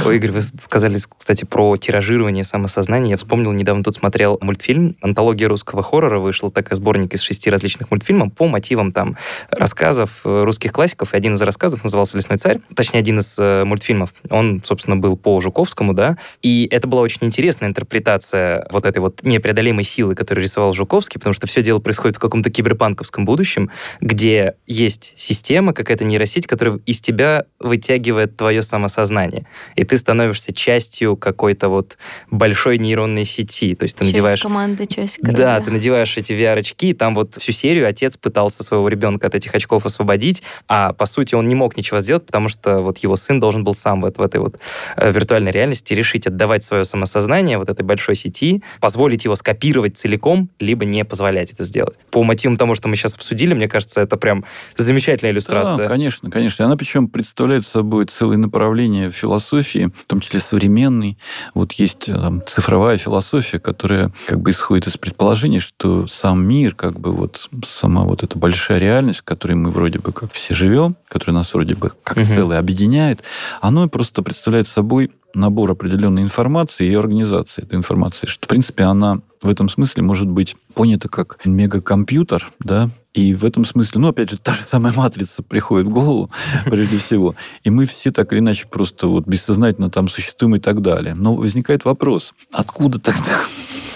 [0.06, 3.12] Ой, Игорь, вы сказали, кстати, про тиражирование самосознания.
[3.12, 6.20] Я вспомнил, недавно тут смотрел мультфильм «Антология русского хоррора».
[6.20, 9.18] Вышел такой сборник из шести различных мультфильмов по мотивам там
[9.52, 11.03] рассказов э, русских классиков.
[11.12, 12.60] И один из рассказов назывался «Лесной царь».
[12.76, 14.14] Точнее, один из э, мультфильмов.
[14.30, 16.18] Он, собственно, был по Жуковскому, да.
[16.42, 21.34] И это была очень интересная интерпретация вот этой вот непреодолимой силы, которую рисовал Жуковский, потому
[21.34, 27.02] что все дело происходит в каком-то киберпанковском будущем, где есть система, какая-то нейросеть, которая из
[27.02, 29.46] тебя вытягивает твое самосознание.
[29.76, 31.98] И ты становишься частью какой-то вот
[32.30, 33.76] большой нейронной сети.
[33.76, 34.42] То есть ты часть надеваешь...
[34.42, 35.38] команды, часть короля.
[35.38, 39.36] Да, ты надеваешь эти VR-очки, и там вот всю серию отец пытался своего ребенка от
[39.36, 43.16] этих очков освободить, а по сути он не мог ничего сделать, потому что вот его
[43.16, 44.60] сын должен был сам вот в этой вот
[44.96, 50.50] э, виртуальной реальности решить отдавать свое самосознание вот этой большой сети, позволить его скопировать целиком,
[50.60, 51.98] либо не позволять это сделать.
[52.12, 55.88] По мотивам того, что мы сейчас обсудили, мне кажется, это прям замечательная иллюстрация.
[55.88, 56.66] Да, конечно, конечно.
[56.66, 61.18] Она причем представляет собой целое направление философии, в том числе современной.
[61.54, 66.76] Вот есть э, там, цифровая философия, которая как бы исходит из предположения, что сам мир,
[66.76, 70.54] как бы вот сама вот эта большая реальность, в которой мы вроде бы как все
[70.54, 72.26] живем, которая нас вроде бы как угу.
[72.26, 73.24] целое объединяет,
[73.62, 79.20] оно просто представляет собой набор определенной информации и организации этой информации, что, в принципе, она
[79.42, 84.32] в этом смысле может быть понята как мегакомпьютер, да, и в этом смысле, ну, опять
[84.32, 86.32] же, та же самая матрица приходит в голову,
[86.66, 90.82] прежде всего, и мы все так или иначе просто вот бессознательно там существуем и так
[90.82, 91.14] далее.
[91.14, 93.40] Но возникает вопрос, откуда тогда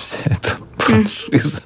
[0.08, 1.62] вся эта франшиза,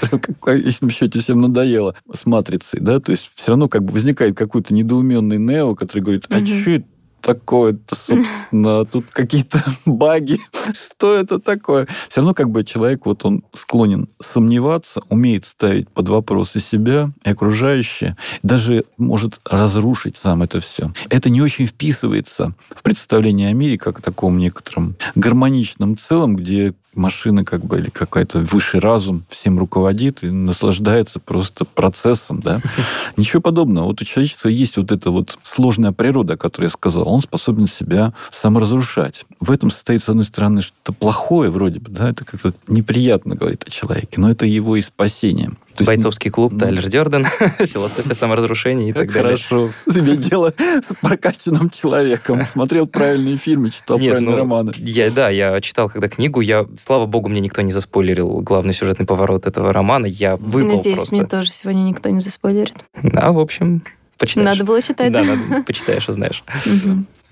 [0.00, 3.92] которая в конечном счете всем надоела с «Матрицей», да, то есть все равно как бы
[3.92, 6.86] возникает какой-то недоуменный Нео, который говорит, а что это
[7.22, 10.38] такое-то, собственно, тут какие-то баги,
[10.74, 11.88] что это такое?
[12.08, 17.10] Все равно как бы человек, вот он склонен сомневаться, умеет ставить под вопрос и себя,
[17.24, 20.92] и окружающее, даже может разрушить сам это все.
[21.10, 26.74] Это не очень вписывается в представление о мире как о таком некотором гармоничном целом, где
[26.96, 32.60] машина как бы или какой-то высший разум всем руководит и наслаждается просто процессом, да.
[33.16, 33.86] Ничего подобного.
[33.86, 37.08] Вот у человечества есть вот эта вот сложная природа, о которой я сказал.
[37.08, 39.24] Он способен себя саморазрушать.
[39.40, 43.64] В этом состоит, с одной стороны, что-то плохое вроде бы, да, это как-то неприятно говорит
[43.66, 45.52] о человеке, но это его и спасение.
[45.76, 47.24] То есть, Бойцовский клуб, ну, Тайлер Дерден,
[47.66, 49.36] философия саморазрушения и так далее.
[49.36, 49.70] Хорошо.
[49.84, 52.46] Тебе дело с прокачанным человеком.
[52.46, 54.72] Смотрел правильные фильмы, читал Нет, правильные ну, романы.
[54.76, 59.04] Я, да, я читал когда книгу, я, слава богу, мне никто не заспойлерил главный сюжетный
[59.06, 61.14] поворот этого романа, я выпал Надеюсь, просто.
[61.16, 62.74] мне тоже сегодня никто не заспойлерит.
[63.02, 63.82] Да, в общем,
[64.18, 64.46] почитаешь.
[64.46, 65.12] Надо было читать.
[65.12, 66.42] Да, надо, почитаешь, узнаешь.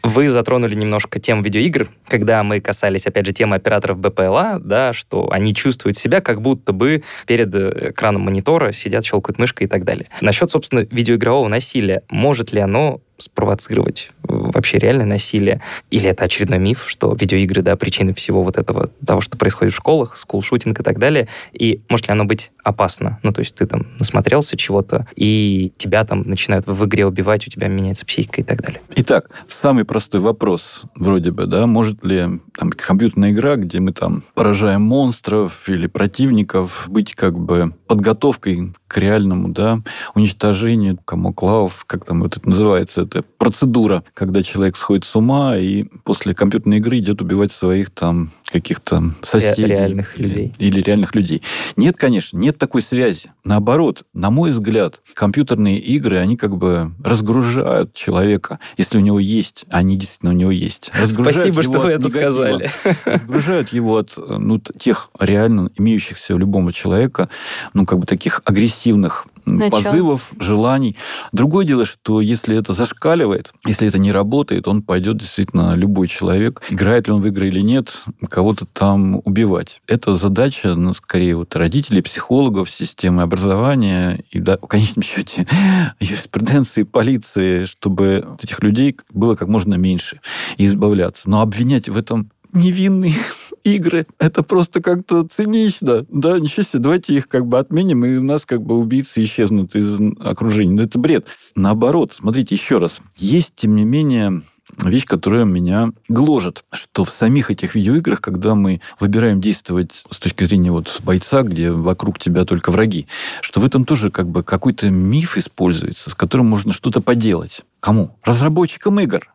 [0.05, 5.31] Вы затронули немножко тему видеоигр, когда мы касались, опять же, темы операторов БПЛА, да, что
[5.33, 9.85] они чувствуют себя, как будто бы перед э, экраном монитора сидят, щелкают мышкой и так
[9.85, 10.07] далее.
[10.21, 12.03] Насчет, собственно, видеоигрового насилия.
[12.11, 15.61] Может ли оно спровоцировать вообще реальное насилие?
[15.91, 19.77] Или это очередной миф, что видеоигры, да, причины всего вот этого, того, что происходит в
[19.77, 21.29] школах, скулшутинг и так далее?
[21.53, 23.19] И может ли оно быть опасно?
[23.23, 27.51] Ну, то есть ты там насмотрелся чего-то, и тебя там начинают в игре убивать, у
[27.51, 28.81] тебя меняется психика и так далее.
[28.97, 34.23] Итак, самый простой вопрос, вроде бы, да, может ли там компьютерная игра, где мы там
[34.35, 39.81] поражаем монстров или противников, быть как бы подготовкой к реальному, да,
[40.15, 45.85] уничтожению камоклавов, как там вот это называется, это процедура, когда человек сходит с ума и
[46.05, 49.67] после компьютерной игры идет убивать своих там каких-то соседей.
[49.67, 50.55] Реальных людей.
[50.59, 51.43] Или реальных людей.
[51.77, 53.33] Нет, конечно, нет такой связи.
[53.45, 59.65] Наоборот, на мой взгляд, компьютерные игры, они как бы разгружают человека, если у него есть,
[59.71, 60.91] они действительно у него есть.
[61.09, 62.71] Спасибо, что вы это сказали.
[63.05, 67.29] Разгружают его от ну, тех реально имеющихся у любого человека,
[67.73, 69.83] ну, как бы таких агрессивных Начало.
[69.83, 70.97] позывов, желаний.
[71.33, 76.63] Другое дело, что если это зашкаливает, если это не работает, он пойдет действительно любой человек,
[76.71, 79.81] играет ли он в игры или нет, кого-то там убивать.
[79.87, 85.47] Это задача, ну, скорее, вот родителей, психологов, системы образования и, да, в конечном счете,
[86.01, 90.21] юриспруденции, полиции, чтобы этих людей было как можно меньше
[90.57, 91.29] и избавляться.
[91.29, 93.15] Но обвинять в этом невинные
[93.65, 94.07] игры.
[94.19, 96.07] Это просто как-то цинично.
[96.09, 99.75] Да, ничего себе, давайте их как бы отменим, и у нас как бы убийцы исчезнут
[99.75, 100.73] из окружения.
[100.73, 101.27] Но это бред.
[101.55, 103.01] Наоборот, смотрите еще раз.
[103.17, 104.43] Есть, тем не менее,
[104.83, 110.45] вещь, которая меня гложет, что в самих этих видеоиграх, когда мы выбираем действовать с точки
[110.45, 113.07] зрения вот бойца, где вокруг тебя только враги,
[113.41, 117.63] что в этом тоже как бы какой-то миф используется, с которым можно что-то поделать.
[117.81, 118.17] Кому?
[118.23, 119.29] Разработчикам игр.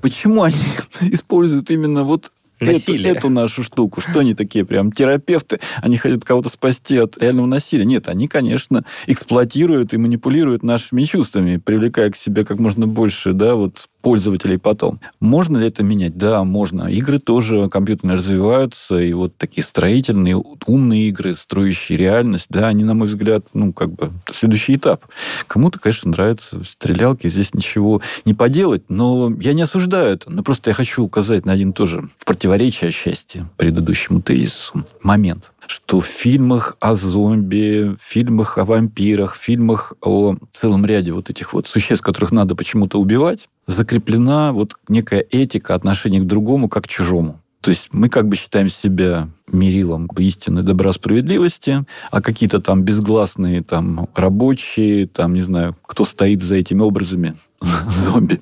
[0.00, 0.56] Почему они
[1.00, 2.30] используют именно вот
[2.60, 3.10] насилие.
[3.10, 4.00] Эту, эту нашу штуку.
[4.00, 5.60] Что они такие прям терапевты?
[5.82, 7.84] Они хотят кого-то спасти от реального насилия.
[7.84, 13.54] Нет, они, конечно, эксплуатируют и манипулируют нашими чувствами, привлекая к себе как можно больше, да,
[13.54, 15.00] вот пользователей потом.
[15.18, 16.16] Можно ли это менять?
[16.16, 16.84] Да, можно.
[16.84, 22.94] Игры тоже компьютерные развиваются, и вот такие строительные, умные игры, строящие реальность, да, они, на
[22.94, 25.06] мой взгляд, ну, как бы следующий этап.
[25.48, 30.30] Кому-то, конечно, нравятся стрелялки, здесь ничего не поделать, но я не осуждаю это.
[30.30, 36.00] Но просто я хочу указать на один тоже в противоречие счастья предыдущему тезису момент что
[36.00, 41.52] в фильмах о зомби, в фильмах о вампирах, в фильмах о целом ряде вот этих
[41.52, 46.88] вот существ, которых надо почему-то убивать, закреплена вот некая этика отношения к другому как к
[46.88, 47.40] чужому.
[47.60, 53.62] То есть мы как бы считаем себя мерилом истины, добра, справедливости, а какие-то там безгласные
[53.62, 57.34] там рабочие, там, не знаю, кто стоит за этими образами,
[57.88, 58.40] зомби,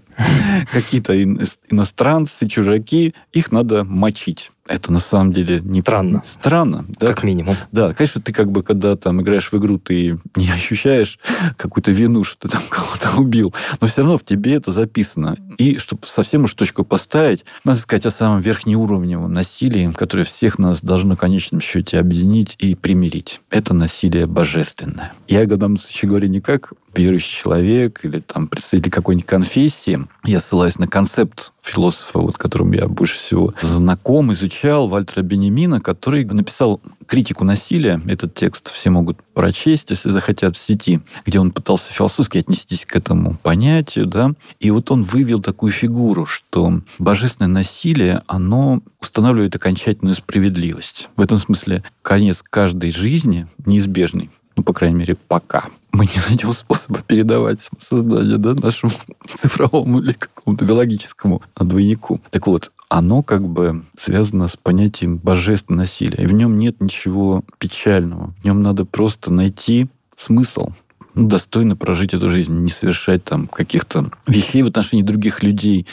[0.73, 4.51] какие-то иностранцы, чужаки, их надо мочить.
[4.67, 6.23] Это на самом деле не странно.
[6.25, 7.09] Странно, да.
[7.09, 7.55] Как минимум.
[7.71, 11.19] Да, конечно, ты как бы, когда там играешь в игру, ты не ощущаешь
[11.59, 15.37] какую-то вину, что ты там кого-то убил, но все равно в тебе это записано.
[15.59, 20.81] И чтобы совсем уж точку поставить, надо сказать о самом верхнеуровневом насилии, которое всех нас
[20.81, 23.43] должно в конечном счете объединить и примирить.
[23.51, 25.13] Это насилие божественное.
[25.29, 30.41] Я в данном случае говорю не как верующий человек или там представитель какой-нибудь конфессии, я
[30.41, 36.81] ссылаюсь на концепт философа, вот, которым я больше всего знаком, изучал, Вальтера Бенемина, который написал
[37.07, 38.01] критику насилия.
[38.07, 42.97] Этот текст все могут прочесть, если захотят, в сети, где он пытался философски отнестись к
[42.97, 44.07] этому понятию.
[44.07, 44.33] Да?
[44.59, 51.11] И вот он вывел такую фигуру, что божественное насилие, оно устанавливает окончательную справедливость.
[51.17, 54.31] В этом смысле конец каждой жизни неизбежный.
[54.65, 58.93] По крайней мере, пока мы не найдем способа передавать сознание да, нашему
[59.29, 62.21] цифровому или какому-то биологическому двойнику.
[62.31, 66.25] Так вот, оно как бы связано с понятием божественного насилия.
[66.25, 68.33] И в нем нет ничего печального.
[68.41, 70.71] В нем надо просто найти смысл,
[71.15, 75.87] достойно прожить эту жизнь, не совершать там каких-то вещей в отношении других людей,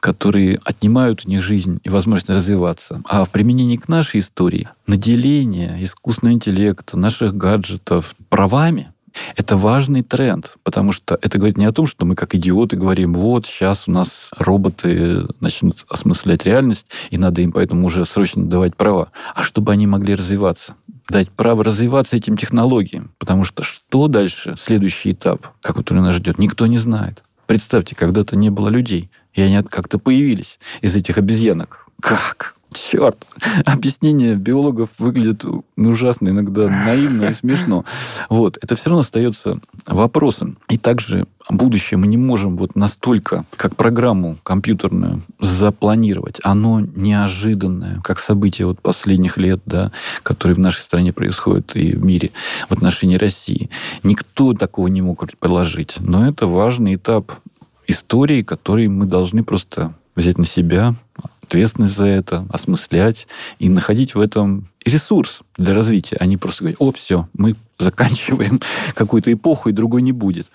[0.00, 3.02] которые отнимают у них жизнь и возможность развиваться.
[3.08, 8.92] А в применении к нашей истории наделение искусственного интеллекта, наших гаджетов правами,
[9.34, 13.14] это важный тренд, потому что это говорит не о том, что мы как идиоты говорим,
[13.14, 18.76] вот сейчас у нас роботы начнут осмыслять реальность, и надо им поэтому уже срочно давать
[18.76, 20.74] права, а чтобы они могли развиваться
[21.08, 23.12] дать право развиваться этим технологиям.
[23.18, 27.22] Потому что что дальше, следующий этап, который нас ждет, никто не знает.
[27.46, 31.86] Представьте, когда-то не было людей, и они как-то появились из этих обезьянок.
[32.00, 32.55] Как?
[32.76, 33.26] Черт,
[33.64, 35.44] объяснение биологов выглядит
[35.76, 37.86] ужасно, иногда наивно и смешно.
[38.28, 40.58] Вот, это все равно остается вопросом.
[40.68, 46.38] И также будущее мы не можем вот настолько, как программу компьютерную, запланировать.
[46.42, 49.90] Оно неожиданное, как события вот последних лет, да,
[50.22, 52.30] которые в нашей стране происходят и в мире
[52.68, 53.70] в отношении России.
[54.02, 55.94] Никто такого не мог предположить.
[55.98, 57.32] Но это важный этап
[57.86, 60.94] истории, который мы должны просто взять на себя,
[61.46, 63.26] ответственность за это, осмыслять
[63.58, 68.60] и находить в этом ресурс для развития, а не просто говорить, о, все, мы заканчиваем
[68.94, 70.50] какую-то эпоху, и другой не будет.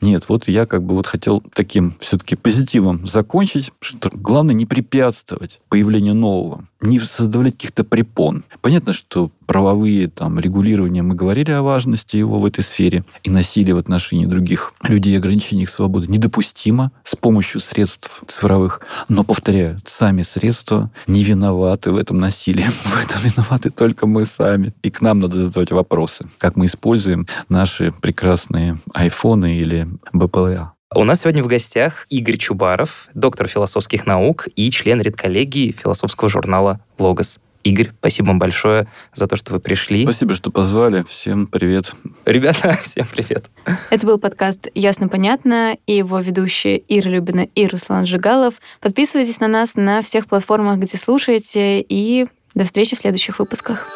[0.00, 5.60] Нет, вот я как бы вот хотел таким все-таки позитивом закончить, что главное не препятствовать
[5.68, 8.44] появлению нового, не создавать каких-то препон.
[8.60, 13.74] Понятно, что правовые там регулирования, мы говорили о важности его в этой сфере, и насилие
[13.74, 18.80] в отношении других людей, ограничение их свободы недопустимо с помощью средств цифровых.
[19.08, 22.64] Но, повторяю, сами средства не виноваты в этом насилии.
[22.84, 24.72] В этом виноваты только мы сами.
[24.82, 30.74] И к нам надо задавать вопросы, как мы используем наши прекрасные айфоны или БПЛА.
[30.94, 36.80] У нас сегодня в гостях Игорь Чубаров, доктор философских наук и член редколлегии философского журнала
[36.98, 37.40] «Логос».
[37.64, 40.02] Игорь, спасибо вам большое за то, что вы пришли.
[40.02, 41.04] Спасибо, что позвали.
[41.08, 41.92] Всем привет.
[42.26, 43.46] Ребята, всем привет.
[43.90, 48.54] Это был подкаст «Ясно-понятно» и его ведущие Ира Любина и Руслан Жигалов.
[48.80, 53.86] Подписывайтесь на нас на всех платформах, где слушаете, и до встречи в следующих выпусках.